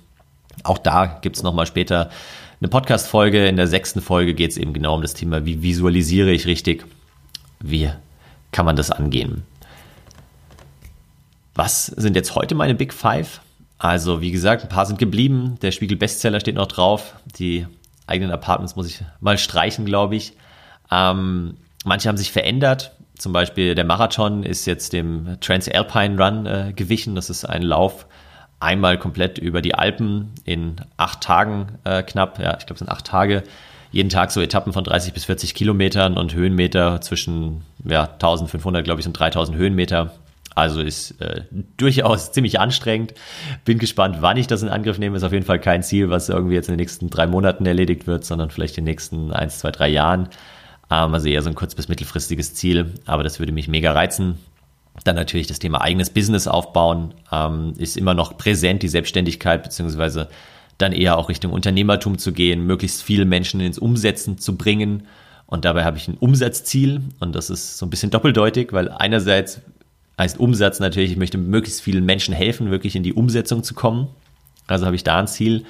Auch 0.64 0.78
da 0.78 1.06
gibt 1.06 1.38
es 1.38 1.44
nochmal 1.44 1.66
später 1.66 2.12
eine 2.60 2.68
Podcast-Folge. 2.68 3.48
In 3.48 3.56
der 3.56 3.68
sechsten 3.68 4.02
Folge 4.02 4.36
geht 4.36 4.52
es 4.52 4.58
eben 4.58 4.74
genau 4.74 4.94
um 4.94 5.02
das 5.02 5.16
Thema, 5.16 5.46
wie 5.46 5.64
visualisiere 5.64 6.32
ich 6.32 6.46
richtig, 6.46 6.86
wie 7.60 7.90
kann 8.52 8.66
man 8.66 8.76
das 8.76 8.92
angehen. 8.92 9.44
Was 11.56 11.88
sind 11.88 12.16
jetzt 12.16 12.36
heute 12.36 12.56
meine 12.56 12.76
Big 12.76 12.94
Five? 12.94 13.42
Also, 13.78 14.22
wie 14.22 14.32
gesagt, 14.32 14.64
ein 14.64 14.70
paar 14.70 14.86
sind 14.86 15.00
geblieben. 15.00 15.58
Der 15.62 15.72
Spiegel 15.72 15.98
Bestseller 15.98 16.40
steht 16.40 16.56
noch 16.56 16.68
drauf. 16.68 17.16
Die 17.38 17.66
eigenen 18.08 18.32
Apartments 18.32 18.76
muss 18.76 18.88
ich 18.88 19.04
mal 19.20 19.38
streichen, 19.38 19.86
glaube 19.86 20.16
ich. 20.16 20.34
Ähm, 20.92 21.58
manche 21.84 22.08
haben 22.08 22.18
sich 22.18 22.32
verändert. 22.32 22.92
Zum 23.18 23.34
Beispiel 23.34 23.76
der 23.76 23.86
Marathon 23.86 24.44
ist 24.44 24.66
jetzt 24.66 24.94
dem 24.94 25.38
Transalpine 25.42 26.24
Run 26.24 26.46
äh, 26.46 26.74
gewichen. 26.76 27.16
Das 27.16 27.30
ist 27.30 27.46
ein 27.46 27.64
Lauf 27.64 28.06
einmal 28.60 28.98
komplett 28.98 29.38
über 29.38 29.62
die 29.62 29.76
Alpen 29.76 30.32
in 30.44 30.76
acht 30.98 31.22
Tagen 31.22 31.80
äh, 31.84 32.04
knapp. 32.04 32.40
Ja, 32.40 32.58
ich 32.58 32.66
glaube, 32.66 32.74
es 32.74 32.80
sind 32.80 32.90
acht 32.90 33.06
Tage. 33.06 33.44
Jeden 33.92 34.10
Tag 34.10 34.32
so 34.32 34.42
Etappen 34.42 34.74
von 34.74 34.84
30 34.84 35.14
bis 35.14 35.26
40 35.26 35.54
Kilometern 35.54 36.18
und 36.18 36.34
Höhenmeter 36.34 37.02
zwischen 37.02 37.62
ja, 37.86 38.04
1500, 38.04 38.84
glaube 38.84 39.02
ich, 39.02 39.08
und 39.08 39.14
3000 39.14 39.58
Höhenmeter. 39.58 40.14
Also 40.56 40.82
ist 40.82 41.20
äh, 41.22 41.44
durchaus 41.78 42.32
ziemlich 42.32 42.60
anstrengend. 42.60 43.14
Bin 43.64 43.80
gespannt, 43.80 44.18
wann 44.20 44.38
ich 44.38 44.48
das 44.48 44.64
in 44.64 44.70
Angriff 44.70 44.98
nehme. 44.98 45.16
Ist 45.18 45.24
auf 45.24 45.32
jeden 45.32 45.46
Fall 45.46 45.60
kein 45.60 45.84
Ziel, 45.84 46.10
was 46.10 46.30
irgendwie 46.30 46.56
jetzt 46.56 46.68
in 46.68 46.74
den 46.74 46.80
nächsten 46.80 47.10
drei 47.10 47.28
Monaten 47.28 47.66
erledigt 47.66 48.08
wird, 48.08 48.26
sondern 48.26 48.50
vielleicht 48.50 48.78
in 48.78 48.86
den 48.86 48.92
nächsten 48.92 49.32
eins, 49.32 49.60
zwei, 49.60 49.72
drei 49.72 49.88
Jahren. 49.90 50.30
Ähm, 50.90 51.14
also 51.14 51.28
eher 51.28 51.42
so 51.42 51.50
ein 51.50 51.56
kurz- 51.56 51.76
bis 51.76 51.88
mittelfristiges 51.88 52.54
Ziel. 52.54 52.94
Aber 53.06 53.24
das 53.24 53.40
würde 53.40 53.54
mich 53.54 53.68
mega 53.68 53.94
reizen. 53.94 54.38
Dann 55.06 55.16
natürlich 55.16 55.48
das 55.48 55.60
Thema 55.60 55.82
eigenes 55.82 56.10
Business 56.10 56.48
aufbauen. 56.48 57.14
Ähm, 57.32 57.74
ist 57.78 57.96
immer 57.96 58.14
noch 58.14 58.38
präsent, 58.38 58.84
die 58.84 58.90
Selbstständigkeit, 58.90 59.64
beziehungsweise 59.64 60.28
dann 60.78 60.92
eher 60.92 61.18
auch 61.18 61.30
Richtung 61.30 61.52
Unternehmertum 61.52 62.18
zu 62.18 62.32
gehen, 62.32 62.66
möglichst 62.66 63.04
viele 63.04 63.26
Menschen 63.26 63.60
ins 63.62 63.78
Umsetzen 63.78 64.38
zu 64.38 64.58
bringen. 64.58 65.08
Und 65.46 65.66
dabei 65.66 65.84
habe 65.84 65.98
ich 65.98 66.08
ein 66.08 66.18
Umsatzziel 66.18 67.02
und 67.20 67.36
das 67.36 67.50
ist 67.50 67.78
so 67.78 67.86
ein 67.86 67.90
bisschen 67.90 68.10
doppeldeutig, 68.10 68.72
weil 68.72 68.90
einerseits 68.90 69.62
heißt 70.18 70.40
Umsatz 70.40 70.80
natürlich, 70.80 71.12
ich 71.12 71.18
möchte 71.18 71.38
möglichst 71.38 71.82
vielen 71.82 72.06
Menschen 72.06 72.34
helfen, 72.34 72.72
wirklich 72.72 72.96
in 72.96 73.04
die 73.04 73.14
Umsetzung 73.14 73.64
zu 73.64 73.74
kommen. 73.74 74.08
Also 74.68 74.86
habe 74.86 74.96
ich 74.96 75.04
da 75.04 75.20
ein 75.20 75.28
Ziel 75.28 75.66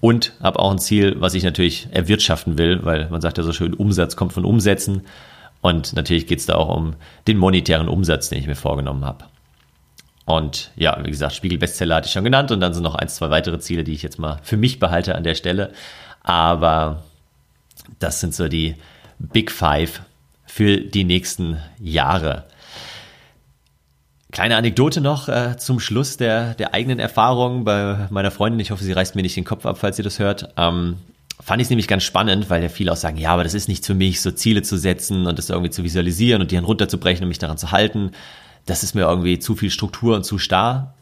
und 0.00 0.34
habe 0.42 0.58
auch 0.58 0.70
ein 0.70 0.78
Ziel, 0.78 1.16
was 1.18 1.34
ich 1.34 1.42
natürlich 1.42 1.88
erwirtschaften 1.90 2.58
will, 2.58 2.80
weil 2.84 3.08
man 3.10 3.20
sagt 3.20 3.38
ja 3.38 3.44
so 3.44 3.52
schön, 3.52 3.74
Umsatz 3.74 4.16
kommt 4.16 4.32
von 4.32 4.44
Umsätzen. 4.44 5.02
Und 5.62 5.94
natürlich 5.94 6.26
geht 6.26 6.40
es 6.40 6.46
da 6.46 6.56
auch 6.56 6.76
um 6.76 6.94
den 7.26 7.38
monetären 7.38 7.88
Umsatz, 7.88 8.28
den 8.28 8.38
ich 8.38 8.46
mir 8.46 8.54
vorgenommen 8.54 9.04
habe. 9.04 9.24
Und 10.24 10.70
ja, 10.76 10.98
wie 11.04 11.10
gesagt, 11.10 11.34
Spiegel-Bestseller 11.34 11.96
hatte 11.96 12.06
ich 12.06 12.12
schon 12.12 12.24
genannt 12.24 12.50
und 12.50 12.60
dann 12.60 12.72
sind 12.72 12.82
noch 12.82 12.94
ein, 12.94 13.08
zwei 13.08 13.30
weitere 13.30 13.58
Ziele, 13.58 13.84
die 13.84 13.92
ich 13.92 14.02
jetzt 14.02 14.18
mal 14.18 14.38
für 14.42 14.56
mich 14.56 14.78
behalte 14.78 15.14
an 15.14 15.22
der 15.22 15.34
Stelle. 15.34 15.72
Aber 16.22 17.02
das 17.98 18.20
sind 18.20 18.34
so 18.34 18.48
die 18.48 18.76
Big 19.18 19.50
Five 19.50 20.00
für 20.46 20.78
die 20.78 21.04
nächsten 21.04 21.58
Jahre. 21.78 22.44
Kleine 24.32 24.56
Anekdote 24.56 25.00
noch 25.00 25.28
äh, 25.28 25.56
zum 25.58 25.78
Schluss 25.78 26.16
der, 26.16 26.54
der 26.54 26.74
eigenen 26.74 26.98
Erfahrung 26.98 27.64
bei 27.64 28.08
meiner 28.10 28.30
Freundin. 28.30 28.58
Ich 28.60 28.70
hoffe, 28.70 28.82
sie 28.82 28.92
reißt 28.92 29.14
mir 29.14 29.22
nicht 29.22 29.36
den 29.36 29.44
Kopf 29.44 29.64
ab, 29.66 29.78
falls 29.78 29.96
sie 29.96 30.02
das 30.02 30.18
hört. 30.18 30.52
Ähm, 30.56 30.96
fand 31.40 31.60
ich 31.60 31.66
es 31.66 31.70
nämlich 31.70 31.86
ganz 31.86 32.02
spannend, 32.02 32.50
weil 32.50 32.62
ja 32.62 32.68
viele 32.68 32.90
auch 32.90 32.96
sagen, 32.96 33.16
ja, 33.16 33.30
aber 33.30 33.44
das 33.44 33.54
ist 33.54 33.68
nicht 33.68 33.84
für 33.84 33.94
mich, 33.94 34.20
so 34.20 34.30
Ziele 34.30 34.62
zu 34.62 34.76
setzen 34.76 35.26
und 35.26 35.38
das 35.38 35.50
irgendwie 35.50 35.70
zu 35.70 35.84
visualisieren 35.84 36.42
und 36.42 36.50
die 36.50 36.56
dann 36.56 36.64
runterzubrechen 36.64 37.22
und 37.22 37.28
mich 37.28 37.38
daran 37.38 37.58
zu 37.58 37.70
halten. 37.70 38.10
Das 38.66 38.82
ist 38.82 38.94
mir 38.94 39.02
irgendwie 39.02 39.38
zu 39.38 39.56
viel 39.56 39.70
Struktur 39.70 40.16
und 40.16 40.24
zu 40.24 40.38
starr. 40.38 40.94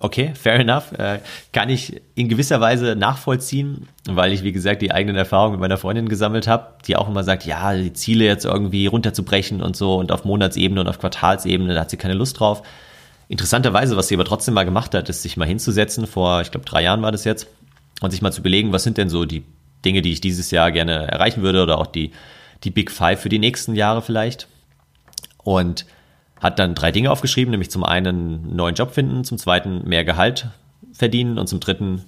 Okay, 0.00 0.32
fair 0.34 0.60
enough. 0.60 0.92
Äh, 0.92 1.18
kann 1.52 1.68
ich 1.68 2.00
in 2.14 2.28
gewisser 2.28 2.60
Weise 2.60 2.94
nachvollziehen, 2.94 3.88
weil 4.06 4.32
ich, 4.32 4.44
wie 4.44 4.52
gesagt, 4.52 4.80
die 4.80 4.92
eigenen 4.92 5.16
Erfahrungen 5.16 5.52
mit 5.52 5.60
meiner 5.60 5.76
Freundin 5.76 6.08
gesammelt 6.08 6.46
habe, 6.46 6.74
die 6.86 6.94
auch 6.94 7.08
immer 7.08 7.24
sagt, 7.24 7.44
ja, 7.44 7.74
die 7.74 7.92
Ziele 7.92 8.24
jetzt 8.24 8.44
irgendwie 8.44 8.86
runterzubrechen 8.86 9.60
und 9.60 9.76
so 9.76 9.96
und 9.96 10.12
auf 10.12 10.24
Monatsebene 10.24 10.80
und 10.80 10.86
auf 10.86 11.00
Quartalsebene, 11.00 11.74
da 11.74 11.80
hat 11.80 11.90
sie 11.90 11.96
keine 11.96 12.14
Lust 12.14 12.38
drauf. 12.38 12.62
Interessanterweise, 13.28 13.96
was 13.96 14.06
sie 14.06 14.14
aber 14.14 14.24
trotzdem 14.24 14.54
mal 14.54 14.64
gemacht 14.64 14.94
hat, 14.94 15.08
ist 15.08 15.22
sich 15.22 15.36
mal 15.36 15.48
hinzusetzen, 15.48 16.06
vor, 16.06 16.42
ich 16.42 16.52
glaube, 16.52 16.64
drei 16.64 16.82
Jahren 16.84 17.02
war 17.02 17.12
das 17.12 17.24
jetzt, 17.24 17.48
und 18.00 18.12
sich 18.12 18.22
mal 18.22 18.32
zu 18.32 18.40
überlegen, 18.40 18.72
was 18.72 18.84
sind 18.84 18.98
denn 18.98 19.08
so 19.08 19.24
die 19.24 19.42
Dinge, 19.84 20.02
die 20.02 20.12
ich 20.12 20.20
dieses 20.20 20.50
Jahr 20.52 20.70
gerne 20.70 21.08
erreichen 21.08 21.42
würde 21.42 21.62
oder 21.62 21.78
auch 21.78 21.86
die, 21.86 22.12
die 22.64 22.70
Big 22.70 22.90
Five 22.90 23.20
für 23.20 23.28
die 23.28 23.38
nächsten 23.38 23.74
Jahre 23.74 24.02
vielleicht. 24.02 24.46
Und 25.42 25.86
hat 26.40 26.58
dann 26.58 26.74
drei 26.74 26.92
Dinge 26.92 27.10
aufgeschrieben, 27.10 27.50
nämlich 27.50 27.70
zum 27.70 27.84
einen 27.84 28.06
einen 28.06 28.56
neuen 28.56 28.74
Job 28.74 28.92
finden, 28.92 29.24
zum 29.24 29.38
zweiten 29.38 29.88
mehr 29.88 30.04
Gehalt 30.04 30.46
verdienen 30.92 31.38
und 31.38 31.48
zum 31.48 31.60
dritten 31.60 32.04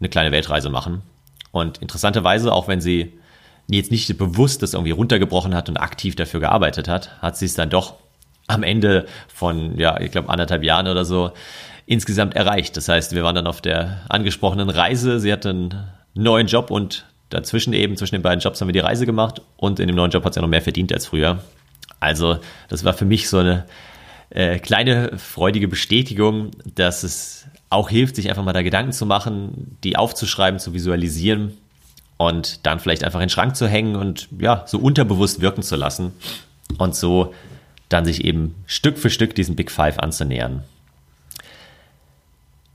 eine 0.00 0.08
kleine 0.08 0.32
Weltreise 0.32 0.70
machen. 0.70 1.02
Und 1.50 1.78
interessanterweise, 1.78 2.52
auch 2.52 2.68
wenn 2.68 2.80
sie 2.80 3.12
jetzt 3.68 3.90
nicht 3.90 4.18
bewusst 4.18 4.62
das 4.62 4.74
irgendwie 4.74 4.92
runtergebrochen 4.92 5.54
hat 5.54 5.68
und 5.68 5.76
aktiv 5.76 6.16
dafür 6.16 6.40
gearbeitet 6.40 6.88
hat, 6.88 7.20
hat 7.22 7.36
sie 7.36 7.46
es 7.46 7.54
dann 7.54 7.70
doch 7.70 7.94
am 8.48 8.62
Ende 8.62 9.06
von, 9.28 9.78
ja, 9.78 10.00
ich 10.00 10.10
glaube, 10.10 10.28
anderthalb 10.28 10.62
Jahren 10.64 10.88
oder 10.88 11.04
so 11.04 11.32
insgesamt 11.86 12.34
erreicht. 12.34 12.76
Das 12.76 12.88
heißt, 12.88 13.14
wir 13.14 13.22
waren 13.22 13.34
dann 13.34 13.46
auf 13.46 13.60
der 13.60 14.00
angesprochenen 14.08 14.70
Reise. 14.70 15.20
Sie 15.20 15.32
hatte 15.32 15.50
einen 15.50 15.74
neuen 16.14 16.46
Job 16.46 16.70
und 16.70 17.06
dazwischen 17.30 17.72
eben, 17.72 17.96
zwischen 17.96 18.16
den 18.16 18.22
beiden 18.22 18.40
Jobs 18.40 18.60
haben 18.60 18.68
wir 18.68 18.72
die 18.72 18.78
Reise 18.80 19.06
gemacht 19.06 19.40
und 19.56 19.80
in 19.80 19.86
dem 19.86 19.96
neuen 19.96 20.10
Job 20.10 20.24
hat 20.24 20.34
sie 20.34 20.40
noch 20.40 20.48
mehr 20.48 20.62
verdient 20.62 20.92
als 20.92 21.06
früher. 21.06 21.38
Also 22.02 22.38
das 22.68 22.84
war 22.84 22.94
für 22.94 23.04
mich 23.04 23.28
so 23.28 23.38
eine 23.38 23.64
äh, 24.30 24.58
kleine 24.58 25.16
freudige 25.18 25.68
Bestätigung, 25.68 26.50
dass 26.74 27.04
es 27.04 27.46
auch 27.70 27.88
hilft, 27.88 28.16
sich 28.16 28.28
einfach 28.28 28.42
mal 28.42 28.52
da 28.52 28.62
Gedanken 28.62 28.92
zu 28.92 29.06
machen, 29.06 29.78
die 29.84 29.96
aufzuschreiben, 29.96 30.58
zu 30.58 30.74
visualisieren 30.74 31.56
und 32.16 32.66
dann 32.66 32.80
vielleicht 32.80 33.04
einfach 33.04 33.20
in 33.20 33.26
den 33.26 33.30
Schrank 33.30 33.54
zu 33.54 33.68
hängen 33.68 33.94
und 33.94 34.28
ja, 34.38 34.64
so 34.66 34.78
unterbewusst 34.78 35.40
wirken 35.40 35.62
zu 35.62 35.76
lassen 35.76 36.12
und 36.76 36.96
so 36.96 37.34
dann 37.88 38.04
sich 38.04 38.24
eben 38.24 38.56
Stück 38.66 38.98
für 38.98 39.10
Stück 39.10 39.34
diesen 39.34 39.54
Big 39.54 39.70
Five 39.70 39.98
anzunähern. 39.98 40.64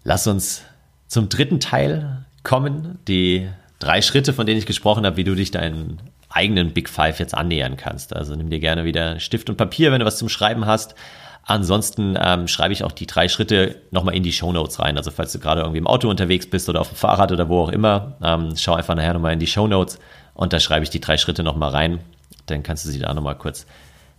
Lass 0.06 0.26
uns 0.26 0.64
zum 1.08 1.28
dritten 1.28 1.60
Teil 1.60 2.26
kommen, 2.44 2.98
die 3.08 3.50
drei 3.80 4.02
Schritte, 4.02 4.32
von 4.32 4.46
denen 4.46 4.60
ich 4.60 4.66
gesprochen 4.66 5.06
habe, 5.06 5.18
wie 5.18 5.26
du 5.26 5.36
dich 5.36 5.52
deinen 5.52 6.00
eigenen 6.30 6.74
Big 6.74 6.90
Five 6.90 7.20
jetzt 7.20 7.34
annähern 7.34 7.78
kannst. 7.78 8.16
Also 8.16 8.36
nimm 8.36 8.50
dir 8.50 8.60
gerne 8.60 8.86
wieder 8.86 9.20
Stift 9.20 9.50
und 9.50 9.58
Papier, 9.58 9.92
wenn 9.92 10.00
du 10.00 10.06
was 10.06 10.18
zum 10.18 10.30
Schreiben 10.30 10.66
hast. 10.66 10.96
Ansonsten 11.44 12.18
ähm, 12.22 12.50
schreibe 12.50 12.74
ich 12.74 12.84
auch 12.84 12.92
die 12.92 13.08
drei 13.08 13.30
Schritte 13.30 13.82
nochmal 13.92 14.16
in 14.16 14.24
die 14.24 14.34
Show 14.34 14.52
Notes 14.52 14.82
rein. 14.82 14.98
Also 14.98 15.12
falls 15.12 15.32
du 15.32 15.40
gerade 15.40 15.62
irgendwie 15.62 15.78
im 15.78 15.88
Auto 15.88 16.10
unterwegs 16.10 16.50
bist 16.50 16.68
oder 16.68 16.82
auf 16.82 16.90
dem 16.90 16.98
Fahrrad 16.98 17.32
oder 17.32 17.48
wo 17.48 17.62
auch 17.62 17.70
immer, 17.70 18.18
ähm, 18.22 18.54
schau 18.58 18.74
einfach 18.74 18.96
nachher 18.96 19.14
nochmal 19.14 19.32
in 19.32 19.40
die 19.40 19.48
Show 19.48 19.66
Notes 19.66 19.98
und 20.34 20.52
da 20.52 20.60
schreibe 20.60 20.84
ich 20.84 20.90
die 20.90 21.00
drei 21.00 21.18
Schritte 21.18 21.44
nochmal 21.44 21.70
rein. 21.70 22.00
Dann 22.48 22.64
kannst 22.64 22.86
du 22.86 22.90
sie 22.90 23.00
da 23.00 23.14
nochmal 23.14 23.36
kurz 23.36 23.66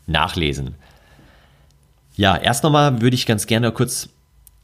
nachlesen. 0.07 0.77
Ja, 2.16 2.35
erst 2.35 2.64
nochmal 2.64 3.03
würde 3.03 3.14
ich 3.14 3.27
ganz 3.27 3.47
gerne 3.47 3.71
kurz 3.73 4.09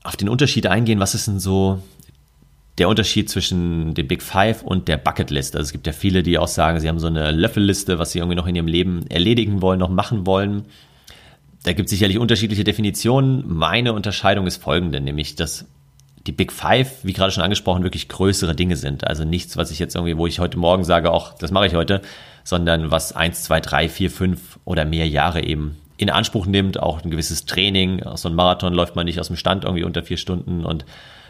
auf 0.02 0.16
den 0.16 0.30
Unterschied 0.30 0.66
eingehen. 0.66 1.00
Was 1.00 1.14
ist 1.14 1.26
denn 1.26 1.40
so 1.40 1.83
der 2.78 2.88
Unterschied 2.88 3.30
zwischen 3.30 3.94
dem 3.94 4.08
Big 4.08 4.22
Five 4.22 4.62
und 4.62 4.88
der 4.88 4.96
Bucketlist. 4.96 5.54
Also 5.54 5.66
es 5.66 5.72
gibt 5.72 5.87
ja 5.87 5.92
viele, 5.92 6.22
die 6.22 6.38
auch 6.38 6.48
sagen, 6.48 6.80
sie 6.80 6.88
haben 6.88 6.98
so 6.98 7.06
eine 7.06 7.30
Löffelliste, 7.30 7.98
was 7.98 8.12
sie 8.12 8.18
irgendwie 8.18 8.37
noch 8.37 8.46
in 8.46 8.56
ihrem 8.56 8.66
Leben 8.66 9.06
erledigen 9.08 9.62
wollen, 9.62 9.78
noch 9.78 9.90
machen 9.90 10.26
wollen. 10.26 10.64
Da 11.62 11.72
gibt 11.72 11.87
es 11.87 11.90
sicherlich 11.90 12.18
unterschiedliche 12.18 12.64
Definitionen. 12.64 13.44
Meine 13.46 13.92
Unterscheidung 13.92 14.46
ist 14.46 14.62
folgende, 14.62 15.00
nämlich 15.00 15.37
dass 15.37 15.66
die 16.26 16.32
Big 16.32 16.52
Five, 16.52 17.04
wie 17.04 17.12
gerade 17.12 17.30
schon 17.30 17.42
angesprochen, 17.42 17.84
wirklich 17.84 18.08
größere 18.08 18.54
Dinge 18.54 18.76
sind. 18.76 19.06
Also 19.06 19.24
nichts, 19.24 19.56
was 19.56 19.70
ich 19.70 19.78
jetzt 19.78 19.94
irgendwie, 19.94 20.16
wo 20.16 20.26
ich 20.26 20.40
heute 20.40 20.58
Morgen 20.58 20.84
sage, 20.84 21.10
auch 21.10 21.34
das 21.34 21.50
mache 21.50 21.66
ich 21.66 21.74
heute, 21.74 22.00
sondern 22.44 22.90
was 22.90 23.12
eins, 23.12 23.42
zwei, 23.44 23.60
drei, 23.60 23.88
vier, 23.88 24.10
fünf 24.10 24.58
oder 24.64 24.84
mehr 24.84 25.06
Jahre 25.06 25.44
eben 25.44 25.76
in 25.96 26.10
Anspruch 26.10 26.46
nimmt, 26.46 26.80
auch 26.80 27.04
ein 27.04 27.10
gewisses 27.10 27.44
Training. 27.44 28.02
So 28.16 28.28
ein 28.28 28.34
Marathon 28.34 28.74
läuft 28.74 28.96
man 28.96 29.06
nicht 29.06 29.20
aus 29.20 29.28
dem 29.28 29.37
Stand 29.37 29.64
irgendwie 29.64 29.84
unter 29.84 30.02
vier 30.02 30.16
Stunden 30.16 30.64
und 30.64 30.84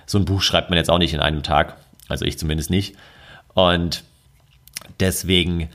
so 0.06 0.18
ein 0.18 0.24
Buch 0.24 0.42
schreibt 0.42 0.70
man 0.70 0.76
jetzt 0.76 0.90
auch 0.90 0.98
nicht 0.98 1.14
in 1.14 1.20
einem 1.20 1.42
Tag. 1.42 1.76
Also 2.08 2.24
ich 2.24 2.38
zumindest 2.38 2.70
nicht. 2.70 2.96
Und 3.54 4.04
deswegen 5.00 5.68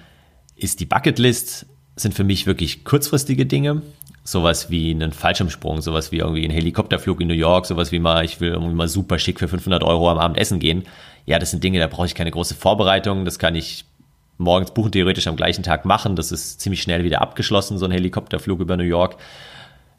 ist 0.55 0.79
die 0.79 0.85
Bucketlist 0.85 1.65
sind 1.95 2.13
für 2.13 2.23
mich 2.23 2.45
wirklich 2.45 2.85
kurzfristige 2.85 3.45
Dinge. 3.45 3.81
Sowas 4.23 4.69
wie 4.69 4.91
einen 4.91 5.11
Fallschirmsprung, 5.11 5.81
sowas 5.81 6.11
wie 6.11 6.17
irgendwie 6.17 6.45
ein 6.45 6.51
Helikopterflug 6.51 7.19
in 7.21 7.27
New 7.27 7.33
York, 7.33 7.65
sowas 7.65 7.91
wie 7.91 7.99
mal, 7.99 8.23
ich 8.23 8.39
will 8.39 8.51
irgendwie 8.51 8.75
mal 8.75 8.87
super 8.87 9.17
schick 9.17 9.39
für 9.39 9.47
500 9.47 9.83
Euro 9.83 10.09
am 10.09 10.19
Abend 10.19 10.37
essen 10.37 10.59
gehen. 10.59 10.83
Ja, 11.25 11.39
das 11.39 11.51
sind 11.51 11.63
Dinge, 11.63 11.79
da 11.79 11.87
brauche 11.87 12.05
ich 12.05 12.15
keine 12.15 12.31
große 12.31 12.55
Vorbereitung. 12.55 13.25
Das 13.25 13.39
kann 13.39 13.55
ich 13.55 13.85
morgens 14.37 14.71
buchen, 14.71 14.91
theoretisch 14.91 15.27
am 15.27 15.35
gleichen 15.35 15.63
Tag 15.63 15.85
machen. 15.85 16.15
Das 16.15 16.31
ist 16.31 16.61
ziemlich 16.61 16.81
schnell 16.81 17.03
wieder 17.03 17.21
abgeschlossen, 17.21 17.77
so 17.77 17.85
ein 17.85 17.91
Helikopterflug 17.91 18.59
über 18.59 18.77
New 18.77 18.83
York. 18.83 19.17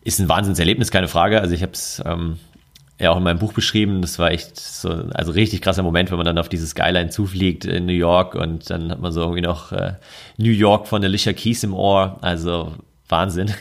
Ist 0.03 0.21
ein 0.21 0.29
Wahnsinnserlebnis, 0.29 0.91
keine 0.91 1.09
Frage. 1.09 1.41
Also 1.41 1.55
ich 1.55 1.63
habe 1.63 1.73
es 1.73 2.03
ähm, 2.07 2.39
ja 3.01 3.11
auch 3.11 3.17
in 3.17 3.23
meinem 3.23 3.39
Buch 3.39 3.53
beschrieben. 3.53 4.03
Das 4.03 4.19
war 4.19 4.31
echt 4.31 4.59
so, 4.59 4.91
also 5.15 5.33
richtig 5.33 5.63
krasser 5.63 5.83
Moment, 5.83 6.11
wenn 6.11 6.19
man 6.19 6.27
dann 6.27 6.39
auf 6.39 6.49
diese 6.49 6.67
Skyline 6.67 7.11
zufliegt 7.11 7.65
in 7.65 7.87
New 7.87 7.93
York 7.93 8.35
und 8.35 8.71
dann 8.71 8.91
hat 8.91 9.01
man 9.01 9.13
so 9.13 9.23
irgendwie 9.23 9.41
noch 9.41 9.73
äh, 9.73 9.95
New 10.37 10.51
York 10.51 10.87
von 10.87 11.03
Alicia 11.03 11.33
Keys 11.33 11.65
im 11.65 11.75
Ohr. 11.75 12.19
Also 12.21 12.75
Wahnsinn. 13.09 13.53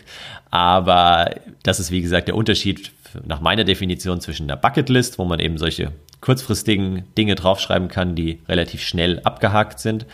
Aber 0.52 1.34
das 1.63 1.80
ist 1.80 1.91
wie 1.91 2.02
gesagt 2.02 2.28
der 2.28 2.36
Unterschied 2.36 2.91
nach 3.25 3.41
meiner 3.41 3.63
Definition 3.63 4.21
zwischen 4.21 4.47
der 4.47 4.56
Bucketlist, 4.56 5.17
wo 5.17 5.25
man 5.25 5.39
eben 5.39 5.58
solche 5.58 5.91
kurzfristigen 6.21 7.06
Dinge 7.17 7.36
draufschreiben 7.36 7.88
kann, 7.88 8.15
die 8.15 8.39
relativ 8.47 8.84
schnell 8.84 9.21
abgehakt 9.23 9.80
sind, 9.80 10.06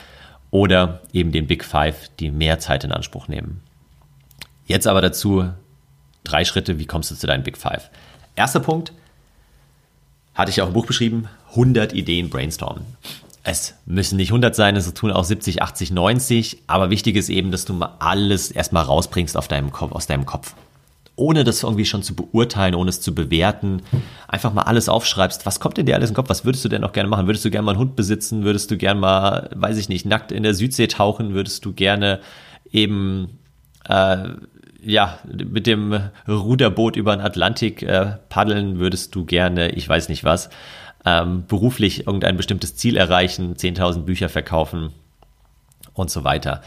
oder 0.51 1.01
eben 1.11 1.31
den 1.31 1.47
Big 1.47 1.65
Five, 1.65 2.09
die 2.19 2.31
mehr 2.31 2.59
Zeit 2.59 2.83
in 2.83 2.91
Anspruch 2.91 3.27
nehmen. 3.27 3.61
Jetzt 4.67 4.87
aber 4.87 5.01
dazu 5.01 5.49
drei 6.23 6.45
Schritte, 6.45 6.79
wie 6.79 6.85
kommst 6.85 7.11
du 7.11 7.15
zu 7.15 7.27
deinem 7.27 7.43
Big 7.43 7.57
Five? 7.57 7.89
Erster 8.35 8.59
Punkt, 8.59 8.93
hatte 10.35 10.51
ich 10.51 10.61
auch 10.61 10.67
im 10.67 10.73
Buch 10.73 10.85
beschrieben, 10.85 11.27
100 11.51 11.93
Ideen 11.93 12.29
brainstormen. 12.29 12.83
Es 13.43 13.75
müssen 13.85 14.17
nicht 14.17 14.29
100 14.29 14.55
sein, 14.55 14.75
es 14.75 14.91
tun 14.93 15.11
auch 15.11 15.23
70, 15.23 15.61
80, 15.61 15.91
90, 15.91 16.63
aber 16.67 16.89
wichtig 16.89 17.15
ist 17.15 17.29
eben, 17.29 17.51
dass 17.51 17.65
du 17.65 17.73
mal 17.73 17.95
alles 17.99 18.51
erstmal 18.51 18.83
rausbringst 18.83 19.37
auf 19.37 19.47
deinem 19.47 19.71
Kopf, 19.71 19.91
aus 19.91 20.07
deinem 20.07 20.25
Kopf. 20.25 20.55
Ohne 21.15 21.43
das 21.43 21.63
irgendwie 21.63 21.85
schon 21.85 22.03
zu 22.03 22.15
beurteilen, 22.15 22.75
ohne 22.75 22.89
es 22.89 22.99
zu 22.99 23.15
bewerten, 23.15 23.83
einfach 24.27 24.51
mal 24.51 24.63
alles 24.63 24.89
aufschreibst. 24.89 25.45
Was 25.45 25.61
kommt 25.61 25.77
denn 25.77 25.85
dir 25.85 25.95
alles 25.95 26.09
in 26.09 26.13
den 26.13 26.17
Kopf? 26.17 26.29
Was 26.29 26.43
würdest 26.43 26.65
du 26.65 26.69
denn 26.69 26.81
noch 26.81 26.91
gerne 26.91 27.07
machen? 27.07 27.27
Würdest 27.27 27.45
du 27.45 27.51
gerne 27.51 27.65
mal 27.65 27.71
einen 27.71 27.79
Hund 27.79 27.95
besitzen? 27.95 28.43
Würdest 28.43 28.69
du 28.71 28.77
gerne 28.77 28.99
mal, 28.99 29.49
weiß 29.55 29.77
ich 29.77 29.87
nicht, 29.87 30.05
nackt 30.05 30.33
in 30.33 30.43
der 30.43 30.55
Südsee 30.55 30.87
tauchen? 30.87 31.33
Würdest 31.33 31.63
du 31.63 31.71
gerne 31.71 32.19
eben 32.71 33.37
äh, 33.87 34.29
ja, 34.85 35.19
mit 35.25 35.67
dem 35.67 36.09
Ruderboot 36.27 36.95
über 36.95 37.15
den 37.15 37.25
Atlantik 37.25 37.81
äh, 37.81 38.17
paddeln 38.29 38.79
würdest 38.79 39.15
du 39.15 39.25
gerne, 39.25 39.71
ich 39.71 39.87
weiß 39.87 40.09
nicht 40.09 40.23
was, 40.23 40.49
ähm, 41.05 41.45
beruflich 41.47 42.07
irgendein 42.07 42.37
bestimmtes 42.37 42.75
Ziel 42.75 42.97
erreichen, 42.97 43.55
10.000 43.55 44.03
Bücher 44.03 44.29
verkaufen 44.29 44.91
und 45.93 46.09
so 46.09 46.23
weiter. 46.23 46.61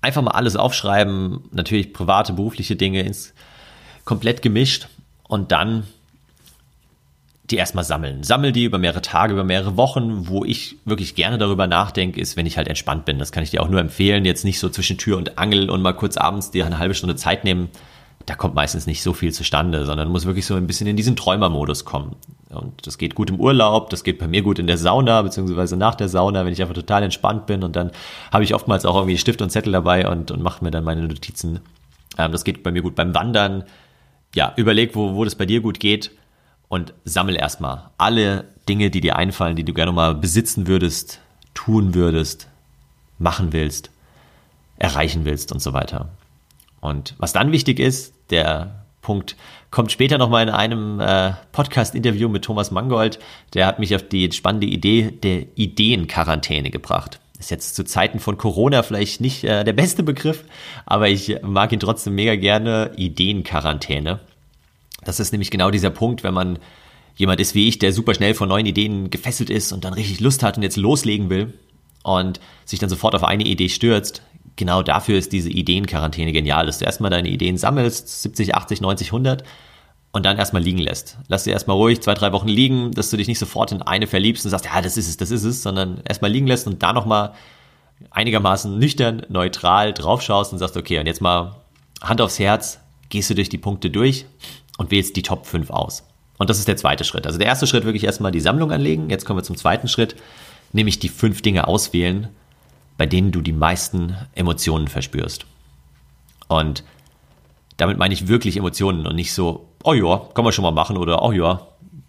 Einfach 0.00 0.22
mal 0.22 0.32
alles 0.32 0.56
aufschreiben, 0.56 1.44
natürlich 1.52 1.92
private, 1.92 2.32
berufliche 2.32 2.76
Dinge 2.76 3.02
ins, 3.02 3.34
komplett 4.04 4.42
gemischt 4.42 4.88
und 5.28 5.50
dann 5.50 5.84
die 7.54 7.58
erstmal 7.58 7.84
sammeln. 7.84 8.24
Sammel 8.24 8.50
die 8.52 8.64
über 8.64 8.78
mehrere 8.78 9.00
Tage, 9.00 9.32
über 9.32 9.44
mehrere 9.44 9.76
Wochen. 9.76 10.28
Wo 10.28 10.44
ich 10.44 10.76
wirklich 10.84 11.14
gerne 11.14 11.38
darüber 11.38 11.66
nachdenke, 11.66 12.20
ist, 12.20 12.36
wenn 12.36 12.46
ich 12.46 12.56
halt 12.56 12.68
entspannt 12.68 13.04
bin. 13.04 13.18
Das 13.18 13.30
kann 13.30 13.44
ich 13.44 13.50
dir 13.50 13.62
auch 13.62 13.68
nur 13.68 13.80
empfehlen. 13.80 14.24
Jetzt 14.24 14.44
nicht 14.44 14.58
so 14.58 14.68
zwischen 14.68 14.98
Tür 14.98 15.16
und 15.16 15.38
Angel 15.38 15.70
und 15.70 15.80
mal 15.80 15.94
kurz 15.94 16.16
abends 16.16 16.50
dir 16.50 16.66
eine 16.66 16.78
halbe 16.78 16.94
Stunde 16.94 17.14
Zeit 17.14 17.44
nehmen. 17.44 17.68
Da 18.26 18.34
kommt 18.34 18.54
meistens 18.54 18.86
nicht 18.86 19.02
so 19.02 19.12
viel 19.12 19.32
zustande, 19.32 19.86
sondern 19.86 20.08
muss 20.08 20.26
wirklich 20.26 20.46
so 20.46 20.54
ein 20.54 20.66
bisschen 20.66 20.86
in 20.86 20.96
diesen 20.96 21.14
Träumermodus 21.14 21.84
kommen. 21.84 22.16
Und 22.48 22.86
das 22.86 22.98
geht 22.98 23.14
gut 23.14 23.30
im 23.30 23.38
Urlaub, 23.38 23.90
das 23.90 24.02
geht 24.02 24.18
bei 24.18 24.26
mir 24.26 24.42
gut 24.42 24.58
in 24.58 24.66
der 24.66 24.78
Sauna, 24.78 25.20
beziehungsweise 25.22 25.76
nach 25.76 25.94
der 25.94 26.08
Sauna, 26.08 26.44
wenn 26.44 26.52
ich 26.52 26.62
einfach 26.62 26.74
total 26.74 27.02
entspannt 27.02 27.46
bin 27.46 27.62
und 27.62 27.76
dann 27.76 27.90
habe 28.32 28.44
ich 28.44 28.54
oftmals 28.54 28.86
auch 28.86 28.94
irgendwie 28.94 29.18
Stift 29.18 29.42
und 29.42 29.50
Zettel 29.50 29.72
dabei 29.72 30.08
und, 30.08 30.30
und 30.30 30.42
mache 30.42 30.64
mir 30.64 30.70
dann 30.70 30.84
meine 30.84 31.02
Notizen. 31.02 31.60
Ähm, 32.16 32.32
das 32.32 32.44
geht 32.44 32.62
bei 32.62 32.70
mir 32.70 32.80
gut 32.80 32.94
beim 32.94 33.14
Wandern. 33.14 33.64
Ja, 34.34 34.54
überleg, 34.56 34.94
wo, 34.94 35.14
wo 35.14 35.24
das 35.24 35.34
bei 35.34 35.44
dir 35.44 35.60
gut 35.60 35.78
geht 35.78 36.12
und 36.68 36.94
sammel 37.04 37.36
erstmal 37.36 37.90
alle 37.98 38.48
Dinge, 38.68 38.90
die 38.90 39.00
dir 39.00 39.16
einfallen, 39.16 39.56
die 39.56 39.64
du 39.64 39.74
gerne 39.74 39.92
mal 39.92 40.14
besitzen 40.14 40.66
würdest, 40.66 41.20
tun 41.54 41.94
würdest, 41.94 42.48
machen 43.18 43.52
willst, 43.52 43.90
erreichen 44.78 45.24
willst 45.24 45.52
und 45.52 45.60
so 45.60 45.72
weiter. 45.72 46.08
Und 46.80 47.14
was 47.18 47.32
dann 47.32 47.52
wichtig 47.52 47.78
ist, 47.78 48.14
der 48.30 48.84
Punkt 49.00 49.36
kommt 49.70 49.92
später 49.92 50.18
nochmal 50.18 50.44
in 50.44 50.54
einem 50.54 51.00
äh, 51.00 51.32
Podcast-Interview 51.52 52.28
mit 52.28 52.44
Thomas 52.44 52.70
Mangold. 52.70 53.18
Der 53.52 53.66
hat 53.66 53.78
mich 53.78 53.94
auf 53.94 54.02
die 54.02 54.30
spannende 54.32 54.66
Idee 54.66 55.10
der 55.10 55.46
Ideenquarantäne 55.56 56.70
gebracht. 56.70 57.20
Ist 57.38 57.50
jetzt 57.50 57.74
zu 57.74 57.84
Zeiten 57.84 58.20
von 58.20 58.38
Corona 58.38 58.82
vielleicht 58.82 59.20
nicht 59.20 59.44
äh, 59.44 59.64
der 59.64 59.72
beste 59.72 60.02
Begriff, 60.02 60.44
aber 60.86 61.08
ich 61.08 61.36
mag 61.42 61.72
ihn 61.72 61.80
trotzdem 61.80 62.14
mega 62.14 62.36
gerne. 62.36 62.92
Ideenquarantäne. 62.96 64.20
Das 65.04 65.20
ist 65.20 65.32
nämlich 65.32 65.50
genau 65.50 65.70
dieser 65.70 65.90
Punkt, 65.90 66.22
wenn 66.24 66.34
man 66.34 66.58
jemand 67.16 67.40
ist 67.40 67.54
wie 67.54 67.68
ich, 67.68 67.78
der 67.78 67.92
super 67.92 68.14
schnell 68.14 68.34
von 68.34 68.48
neuen 68.48 68.66
Ideen 68.66 69.10
gefesselt 69.10 69.50
ist 69.50 69.72
und 69.72 69.84
dann 69.84 69.94
richtig 69.94 70.20
Lust 70.20 70.42
hat 70.42 70.56
und 70.56 70.62
jetzt 70.62 70.76
loslegen 70.76 71.30
will 71.30 71.54
und 72.02 72.40
sich 72.64 72.78
dann 72.78 72.88
sofort 72.88 73.14
auf 73.14 73.24
eine 73.24 73.44
Idee 73.44 73.68
stürzt. 73.68 74.22
Genau 74.56 74.82
dafür 74.82 75.18
ist 75.18 75.32
diese 75.32 75.50
Ideenquarantäne 75.50 76.32
genial, 76.32 76.66
dass 76.66 76.78
du 76.78 76.84
erstmal 76.84 77.10
deine 77.10 77.28
Ideen 77.28 77.56
sammelst, 77.56 78.22
70, 78.22 78.54
80, 78.54 78.80
90, 78.80 79.08
100 79.08 79.44
und 80.12 80.24
dann 80.24 80.38
erstmal 80.38 80.62
liegen 80.62 80.78
lässt. 80.78 81.18
Lass 81.26 81.44
sie 81.44 81.50
erstmal 81.50 81.76
ruhig 81.76 82.00
zwei, 82.00 82.14
drei 82.14 82.32
Wochen 82.32 82.48
liegen, 82.48 82.92
dass 82.92 83.10
du 83.10 83.16
dich 83.16 83.26
nicht 83.26 83.38
sofort 83.38 83.72
in 83.72 83.82
eine 83.82 84.06
verliebst 84.06 84.44
und 84.44 84.50
sagst, 84.50 84.66
ja, 84.66 84.80
das 84.80 84.96
ist 84.96 85.08
es, 85.08 85.16
das 85.16 85.30
ist 85.30 85.44
es, 85.44 85.62
sondern 85.62 86.02
erstmal 86.04 86.30
liegen 86.30 86.46
lässt 86.46 86.66
und 86.66 86.82
da 86.82 86.92
nochmal 86.92 87.32
einigermaßen 88.10 88.78
nüchtern, 88.78 89.22
neutral 89.28 89.92
draufschaust 89.92 90.52
und 90.52 90.58
sagst, 90.58 90.76
okay, 90.76 90.98
und 90.98 91.06
jetzt 91.06 91.20
mal 91.20 91.56
Hand 92.00 92.20
aufs 92.20 92.38
Herz, 92.38 92.80
gehst 93.08 93.30
du 93.30 93.34
durch 93.34 93.48
die 93.48 93.58
Punkte 93.58 93.90
durch 93.90 94.26
und 94.78 94.90
wählst 94.90 95.16
die 95.16 95.22
Top 95.22 95.46
5 95.46 95.70
aus. 95.70 96.04
Und 96.38 96.50
das 96.50 96.58
ist 96.58 96.68
der 96.68 96.76
zweite 96.76 97.04
Schritt. 97.04 97.26
Also 97.26 97.38
der 97.38 97.46
erste 97.46 97.66
Schritt 97.66 97.84
wirklich 97.84 98.04
erstmal 98.04 98.32
die 98.32 98.40
Sammlung 98.40 98.72
anlegen. 98.72 99.08
Jetzt 99.10 99.24
kommen 99.24 99.38
wir 99.38 99.44
zum 99.44 99.56
zweiten 99.56 99.88
Schritt, 99.88 100.16
nämlich 100.72 100.98
die 100.98 101.08
fünf 101.08 101.42
Dinge 101.42 101.68
auswählen, 101.68 102.28
bei 102.98 103.06
denen 103.06 103.32
du 103.32 103.40
die 103.40 103.52
meisten 103.52 104.16
Emotionen 104.34 104.88
verspürst. 104.88 105.46
Und 106.48 106.84
damit 107.76 107.98
meine 107.98 108.14
ich 108.14 108.28
wirklich 108.28 108.56
Emotionen 108.56 109.06
und 109.06 109.16
nicht 109.16 109.32
so, 109.32 109.68
oh 109.82 109.94
ja, 109.94 110.28
kann 110.34 110.44
man 110.44 110.52
schon 110.52 110.64
mal 110.64 110.70
machen 110.70 110.96
oder 110.96 111.22
oh 111.22 111.32
ja, 111.32 111.66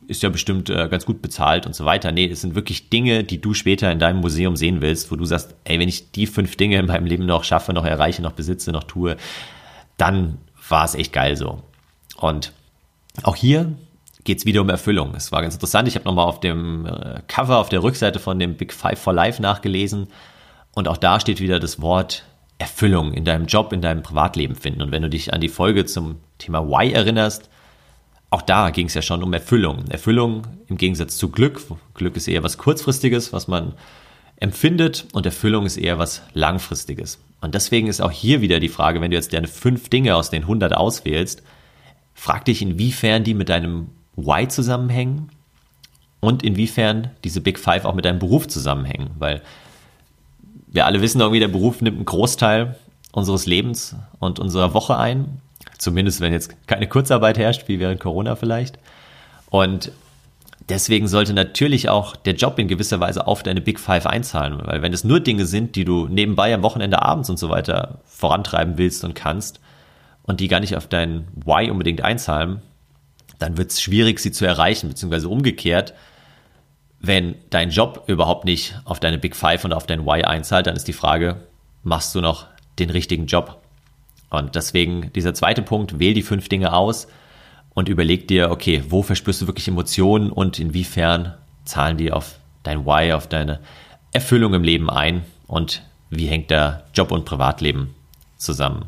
ist 0.08 0.22
ja 0.22 0.30
bestimmt 0.30 0.70
äh, 0.70 0.88
ganz 0.88 1.06
gut 1.06 1.22
bezahlt 1.22 1.66
und 1.66 1.74
so 1.74 1.86
weiter. 1.86 2.12
Nee, 2.12 2.28
es 2.28 2.42
sind 2.42 2.56
wirklich 2.56 2.90
Dinge, 2.90 3.24
die 3.24 3.42
du 3.42 3.54
später 3.54 3.92
in 3.92 4.00
deinem 4.00 4.22
Museum 4.22 4.56
sehen 4.56 4.82
willst, 4.82 5.12
wo 5.12 5.16
du 5.16 5.26
sagst, 5.26 5.56
ey, 5.64 5.80
wenn 5.80 5.90
ich 5.90 6.12
die 6.12 6.28
fünf 6.28 6.56
Dinge 6.56 6.78
in 6.78 6.86
meinem 6.86 7.06
Leben 7.06 7.26
noch 7.26 7.44
schaffe, 7.44 7.74
noch 7.74 7.86
erreiche, 7.86 8.22
noch 8.22 8.34
besitze, 8.34 8.72
noch 8.72 8.84
tue, 8.84 9.18
dann 9.98 10.38
war 10.70 10.86
es 10.86 10.96
echt 10.96 11.14
geil 11.14 11.36
so. 11.36 11.62
Und 12.18 12.52
auch 13.24 13.36
hier 13.36 13.74
geht 14.24 14.40
es 14.40 14.46
wieder 14.46 14.62
um 14.62 14.70
Erfüllung. 14.70 15.14
Es 15.16 15.32
war 15.32 15.42
ganz 15.42 15.54
interessant. 15.54 15.88
Ich 15.88 15.96
habe 15.96 16.06
nochmal 16.06 16.26
auf 16.26 16.40
dem 16.40 16.86
äh, 16.86 17.22
Cover, 17.28 17.60
auf 17.60 17.70
der 17.70 17.84
Rückseite 17.84 18.20
von 18.20 18.40
dem 18.40 18.56
Big 18.56 18.74
Five 18.74 19.00
for 19.00 19.14
Life 19.14 19.42
nachgelesen. 19.42 20.08
Und 20.74 20.88
auch 20.88 20.98
da 20.98 21.20
steht 21.20 21.40
wieder 21.40 21.60
das 21.60 21.82
Wort 21.82 22.26
Erfüllung 22.58 23.14
in 23.14 23.26
deinem 23.26 23.46
Job, 23.46 23.74
in 23.74 23.82
deinem 23.82 24.02
Privatleben 24.02 24.56
finden. 24.56 24.82
Und 24.82 24.92
wenn 24.92 25.02
du 25.02 25.10
dich 25.10 25.34
an 25.34 25.42
die 25.42 25.50
Folge 25.50 25.86
zum 25.86 26.18
Thema 26.38 26.68
Why 26.68 26.92
erinnerst, 26.92 27.50
auch 28.30 28.42
da 28.42 28.70
ging 28.72 28.88
es 28.88 28.94
ja 28.94 29.02
schon 29.02 29.24
um 29.24 29.32
Erfüllung. 29.34 29.86
Erfüllung 29.90 30.44
im 30.68 30.78
Gegensatz 30.78 31.18
zu 31.18 31.30
Glück. 31.30 31.62
Glück 31.94 32.18
ist 32.18 32.28
eher 32.28 32.44
was 32.44 32.58
Kurzfristiges, 32.58 33.32
was 33.32 33.48
man 33.48 33.74
empfindet 34.38 35.06
und 35.14 35.26
Erfüllung 35.26 35.66
ist 35.66 35.78
eher 35.78 36.00
was 36.00 36.22
Langfristiges. 36.34 37.20
Und 37.42 37.56
deswegen 37.56 37.88
ist 37.88 38.02
auch 38.02 38.12
hier 38.12 38.42
wieder 38.42 38.60
die 38.60 38.70
Frage, 38.70 39.00
wenn 39.02 39.12
du 39.12 39.18
jetzt 39.18 39.34
deine 39.34 39.48
fünf 39.48 39.90
Dinge 39.90 40.16
aus 40.16 40.30
den 40.30 40.44
100 40.44 40.76
auswählst, 40.76 41.44
Frag 42.16 42.46
dich, 42.46 42.62
inwiefern 42.62 43.24
die 43.24 43.36
mit 43.36 43.50
deinem 43.50 43.90
Why 44.16 44.48
zusammenhängen 44.48 45.30
und 46.22 46.42
inwiefern 46.42 47.12
diese 47.24 47.42
Big 47.42 47.60
Five 47.60 47.86
auch 47.86 47.94
mit 47.94 48.06
deinem 48.06 48.20
Beruf 48.20 48.48
zusammenhängen, 48.48 49.12
weil 49.20 49.42
wir 50.68 50.86
alle 50.86 51.02
wissen 51.02 51.22
irgendwie, 51.22 51.40
der 51.40 51.50
Beruf 51.50 51.82
nimmt 51.82 51.98
einen 51.98 52.06
Großteil 52.06 52.76
unseres 53.12 53.46
Lebens 53.46 53.96
und 54.20 54.40
unserer 54.40 54.74
Woche 54.74 54.98
ein. 54.98 55.42
Zumindest 55.78 56.22
wenn 56.22 56.34
jetzt 56.34 56.68
keine 56.68 56.88
Kurzarbeit 56.88 57.38
herrscht, 57.38 57.68
wie 57.68 57.80
während 57.80 58.00
Corona 58.00 58.36
vielleicht. 58.36 58.80
Und 59.50 59.92
deswegen 60.70 61.08
sollte 61.08 61.34
natürlich 61.34 61.90
auch 61.90 62.16
der 62.16 62.36
Job 62.36 62.60
in 62.60 62.68
gewisser 62.68 63.00
Weise 63.00 63.28
auf 63.28 63.44
deine 63.44 63.62
Big 63.62 63.80
Five 63.80 64.06
einzahlen, 64.06 64.60
weil 64.64 64.82
wenn 64.82 64.94
es 64.94 65.04
nur 65.04 65.20
Dinge 65.20 65.46
sind, 65.46 65.76
die 65.76 65.86
du 65.86 66.08
nebenbei 66.08 66.54
am 66.54 66.64
Wochenende 66.64 67.02
abends 67.02 67.30
und 67.30 67.38
so 67.38 67.50
weiter 67.50 68.00
vorantreiben 68.06 68.78
willst 68.78 69.04
und 69.04 69.16
kannst, 69.16 69.60
und 70.26 70.40
die 70.40 70.48
gar 70.48 70.60
nicht 70.60 70.76
auf 70.76 70.88
dein 70.88 71.28
Why 71.36 71.70
unbedingt 71.70 72.02
einzahlen, 72.02 72.62
dann 73.40 73.58
wird 73.58 73.72
es 73.72 73.82
schwierig, 73.82 74.20
sie 74.20 74.32
zu 74.32 74.46
erreichen, 74.46 74.90
beziehungsweise 74.90 75.30
umgekehrt, 75.30 75.94
wenn 77.00 77.36
dein 77.50 77.70
Job 77.70 78.06
überhaupt 78.08 78.46
nicht 78.46 78.80
auf 78.86 79.00
deine 79.00 79.18
Big 79.18 79.36
Five 79.36 79.66
und 79.66 79.74
auf 79.74 79.86
dein 79.86 80.06
Why 80.06 80.24
einzahlt, 80.24 80.68
dann 80.68 80.76
ist 80.76 80.88
die 80.88 80.94
Frage, 80.94 81.48
machst 81.84 82.16
du 82.16 82.22
noch 82.22 82.48
den 82.80 82.90
richtigen 82.90 83.28
Job? 83.28 83.62
Und 84.30 84.56
deswegen 84.56 85.14
dieser 85.14 85.34
zweite 85.34 85.62
Punkt, 85.62 86.00
wähl 86.00 86.14
die 86.14 86.24
fünf 86.24 86.50
Dinge 86.50 86.74
aus 86.74 87.08
und 87.74 87.90
überleg 87.90 88.28
dir, 88.28 88.50
okay, 88.52 88.84
wo 88.90 89.04
verspürst 89.04 89.42
du 89.42 89.48
wirklich 89.48 89.68
Emotionen 89.68 90.32
und 90.32 90.60
inwiefern 90.60 91.36
zahlen 91.66 91.98
die 91.98 92.12
auf 92.12 92.40
dein 92.64 92.86
Why, 92.86 93.14
auf 93.14 93.28
deine 93.28 93.60
Erfüllung 94.12 94.54
im 94.54 94.64
Leben 94.64 94.90
ein 94.90 95.24
und 95.46 95.84
wie 96.10 96.28
hängt 96.28 96.50
da 96.50 96.84
Job 96.94 97.12
und 97.12 97.26
Privatleben 97.26 97.94
zusammen. 98.38 98.86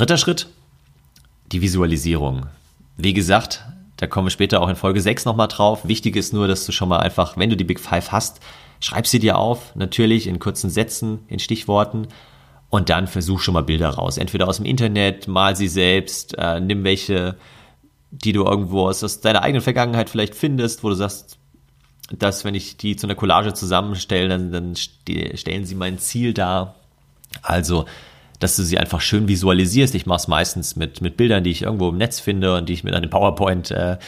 Dritter 0.00 0.16
Schritt, 0.16 0.46
die 1.52 1.60
Visualisierung. 1.60 2.46
Wie 2.96 3.12
gesagt, 3.12 3.66
da 3.98 4.06
kommen 4.06 4.28
wir 4.28 4.30
später 4.30 4.62
auch 4.62 4.70
in 4.70 4.74
Folge 4.74 4.98
6 4.98 5.26
nochmal 5.26 5.48
drauf. 5.48 5.86
Wichtig 5.86 6.16
ist 6.16 6.32
nur, 6.32 6.48
dass 6.48 6.64
du 6.64 6.72
schon 6.72 6.88
mal 6.88 7.00
einfach, 7.00 7.36
wenn 7.36 7.50
du 7.50 7.56
die 7.58 7.64
Big 7.64 7.78
Five 7.78 8.10
hast, 8.10 8.40
schreib 8.80 9.06
sie 9.06 9.18
dir 9.18 9.36
auf, 9.36 9.76
natürlich 9.76 10.26
in 10.26 10.38
kurzen 10.38 10.70
Sätzen, 10.70 11.18
in 11.28 11.38
Stichworten 11.38 12.08
und 12.70 12.88
dann 12.88 13.08
versuch 13.08 13.40
schon 13.40 13.52
mal 13.52 13.62
Bilder 13.62 13.90
raus. 13.90 14.16
Entweder 14.16 14.48
aus 14.48 14.56
dem 14.56 14.64
Internet, 14.64 15.28
mal 15.28 15.54
sie 15.54 15.68
selbst, 15.68 16.34
äh, 16.38 16.60
nimm 16.60 16.82
welche, 16.82 17.36
die 18.10 18.32
du 18.32 18.46
irgendwo 18.46 18.88
aus, 18.88 19.04
aus 19.04 19.20
deiner 19.20 19.42
eigenen 19.42 19.60
Vergangenheit 19.60 20.08
vielleicht 20.08 20.34
findest, 20.34 20.82
wo 20.82 20.88
du 20.88 20.94
sagst, 20.94 21.36
dass 22.10 22.46
wenn 22.46 22.54
ich 22.54 22.78
die 22.78 22.96
zu 22.96 23.06
einer 23.06 23.16
Collage 23.16 23.52
zusammenstelle, 23.52 24.30
dann, 24.30 24.50
dann 24.50 24.76
stellen 24.76 25.66
sie 25.66 25.74
mein 25.74 25.98
Ziel 25.98 26.32
dar. 26.32 26.76
Also, 27.42 27.84
dass 28.40 28.56
du 28.56 28.62
sie 28.62 28.78
einfach 28.78 29.00
schön 29.00 29.28
visualisierst. 29.28 29.94
Ich 29.94 30.06
mache 30.06 30.16
es 30.16 30.28
meistens 30.28 30.74
mit, 30.74 31.00
mit 31.00 31.16
Bildern, 31.16 31.44
die 31.44 31.50
ich 31.50 31.62
irgendwo 31.62 31.90
im 31.90 31.98
Netz 31.98 32.18
finde 32.18 32.56
und 32.56 32.68
die 32.68 32.72
ich 32.72 32.82
mit 32.82 32.94
einem 32.94 33.10
PowerPoint, 33.10 33.70
äh, 33.70 33.98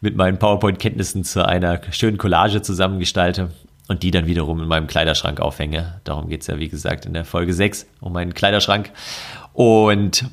mit 0.00 0.16
meinen 0.16 0.38
PowerPoint-Kenntnissen 0.38 1.24
zu 1.24 1.44
einer 1.44 1.80
schönen 1.90 2.16
Collage 2.16 2.62
zusammengestalte 2.62 3.50
und 3.88 4.04
die 4.04 4.12
dann 4.12 4.26
wiederum 4.26 4.62
in 4.62 4.68
meinem 4.68 4.86
Kleiderschrank 4.86 5.40
aufhänge. 5.40 6.00
Darum 6.04 6.28
geht's 6.28 6.46
ja, 6.46 6.58
wie 6.58 6.68
gesagt, 6.68 7.04
in 7.04 7.12
der 7.12 7.24
Folge 7.24 7.52
6 7.52 7.86
um 8.00 8.12
meinen 8.12 8.32
Kleiderschrank. 8.32 8.92
Und 9.52 10.24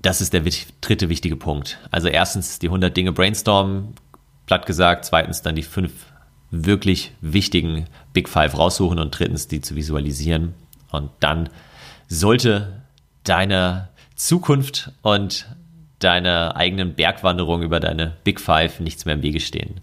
das 0.00 0.22
ist 0.22 0.32
der 0.32 0.42
dritte 0.80 1.10
wichtige 1.10 1.36
Punkt. 1.36 1.78
Also 1.90 2.08
erstens 2.08 2.58
die 2.58 2.68
100 2.68 2.96
Dinge 2.96 3.12
brainstormen, 3.12 3.94
platt 4.46 4.64
gesagt. 4.64 5.04
Zweitens 5.04 5.42
dann 5.42 5.54
die 5.54 5.62
fünf 5.62 5.92
wirklich 6.50 7.12
wichtigen 7.20 7.84
Big 8.14 8.28
Five 8.28 8.56
raussuchen 8.56 8.98
und 8.98 9.10
drittens 9.10 9.46
die 9.46 9.60
zu 9.60 9.76
visualisieren. 9.76 10.54
Und 10.90 11.10
dann 11.20 11.50
sollte 12.10 12.82
deine 13.22 13.88
Zukunft 14.16 14.90
und 15.00 15.46
deiner 16.00 16.56
eigenen 16.56 16.94
Bergwanderung 16.94 17.62
über 17.62 17.78
deine 17.78 18.16
Big 18.24 18.40
Five 18.40 18.80
nichts 18.80 19.06
mehr 19.06 19.14
im 19.14 19.22
Wege 19.22 19.40
stehen. 19.40 19.80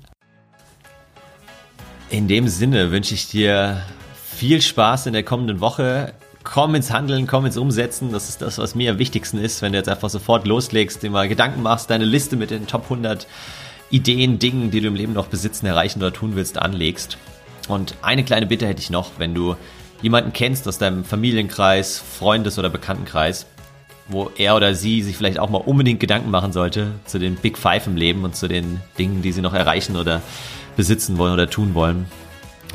In 2.10 2.28
dem 2.28 2.48
Sinne 2.48 2.92
wünsche 2.92 3.14
ich 3.14 3.30
dir 3.30 3.82
viel 4.14 4.62
Spaß 4.62 5.08
in 5.08 5.14
der 5.14 5.24
kommenden 5.24 5.62
Woche. 5.62 6.14
Komm 6.44 6.76
ins 6.76 6.92
Handeln, 6.92 7.28
komm 7.28 7.46
ins 7.46 7.58
Umsetzen. 7.58 8.12
Das 8.12 8.30
ist 8.30 8.42
das, 8.42 8.58
was 8.58 8.76
mir 8.76 8.92
am 8.92 9.00
wichtigsten 9.00 9.38
ist, 9.38 9.62
wenn 9.62 9.72
du 9.72 9.78
jetzt 9.78 9.90
einfach 9.90 10.10
sofort 10.10 10.46
loslegst, 10.46 11.04
dir 11.04 11.10
mal 11.10 11.28
Gedanken 11.28 11.62
machst, 11.62 11.90
deine 11.90 12.06
Liste 12.06 12.36
mit 12.36 12.52
den 12.52 12.68
Top 12.68 12.84
100 12.84 13.26
Ideen, 13.90 14.38
Dingen, 14.38 14.70
die 14.70 14.82
du 14.82 14.88
im 14.88 14.96
Leben 14.96 15.14
noch 15.14 15.28
besitzen, 15.28 15.66
erreichen 15.66 16.00
oder 16.00 16.12
tun 16.12 16.36
willst, 16.36 16.60
anlegst. 16.60 17.18
Und 17.70 17.96
eine 18.02 18.24
kleine 18.24 18.48
Bitte 18.48 18.68
hätte 18.68 18.82
ich 18.82 18.90
noch, 18.90 19.12
wenn 19.18 19.34
du 19.34 19.56
jemanden 20.02 20.34
kennst 20.34 20.68
aus 20.68 20.78
deinem 20.78 21.04
Familienkreis, 21.04 22.00
Freundes- 22.00 22.60
oder 22.60 22.70
Bekanntenkreis, 22.70 23.46
wo 24.08 24.32
er 24.38 24.56
oder 24.56 24.74
sie 24.74 25.02
sich 25.04 25.18
vielleicht 25.18 25.40
auch 25.40 25.50
mal 25.50 25.58
unbedingt 25.58 26.00
Gedanken 26.00 26.32
machen 26.32 26.54
sollte 26.54 26.92
zu 27.06 27.20
den 27.20 27.36
Big 27.36 27.58
Five 27.58 27.88
im 27.88 27.98
Leben 27.98 28.24
und 28.24 28.36
zu 28.36 28.48
den 28.48 28.80
Dingen, 28.98 29.22
die 29.22 29.32
sie 29.32 29.42
noch 29.42 29.54
erreichen 29.54 29.98
oder 29.98 30.22
besitzen 30.76 31.18
wollen 31.18 31.34
oder 31.34 31.50
tun 31.50 31.74
wollen, 31.74 32.06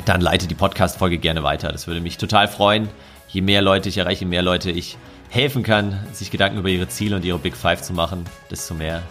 dann 0.05 0.21
leite 0.21 0.47
die 0.47 0.55
Podcast-Folge 0.55 1.17
gerne 1.17 1.43
weiter. 1.43 1.71
Das 1.71 1.87
würde 1.87 2.01
mich 2.01 2.17
total 2.17 2.47
freuen. 2.47 2.89
Je 3.29 3.41
mehr 3.41 3.61
Leute 3.61 3.89
ich 3.89 3.97
erreiche, 3.97 4.21
je 4.21 4.29
mehr 4.29 4.41
Leute 4.41 4.69
ich 4.69 4.97
helfen 5.29 5.63
kann, 5.63 5.99
sich 6.11 6.29
Gedanken 6.29 6.59
über 6.59 6.69
ihre 6.69 6.87
Ziele 6.87 7.15
und 7.15 7.25
ihre 7.25 7.39
Big 7.39 7.55
Five 7.55 7.81
zu 7.81 7.93
machen, 7.93 8.25
desto 8.51 8.75
mehr 8.75 9.01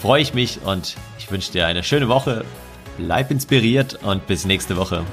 freue 0.00 0.22
ich 0.22 0.34
mich 0.34 0.60
und 0.64 0.96
ich 1.18 1.30
wünsche 1.30 1.52
dir 1.52 1.66
eine 1.66 1.82
schöne 1.82 2.08
Woche. 2.08 2.44
Bleib 2.96 3.30
inspiriert 3.30 3.98
und 4.02 4.26
bis 4.26 4.44
nächste 4.44 4.76
Woche. 4.76 5.04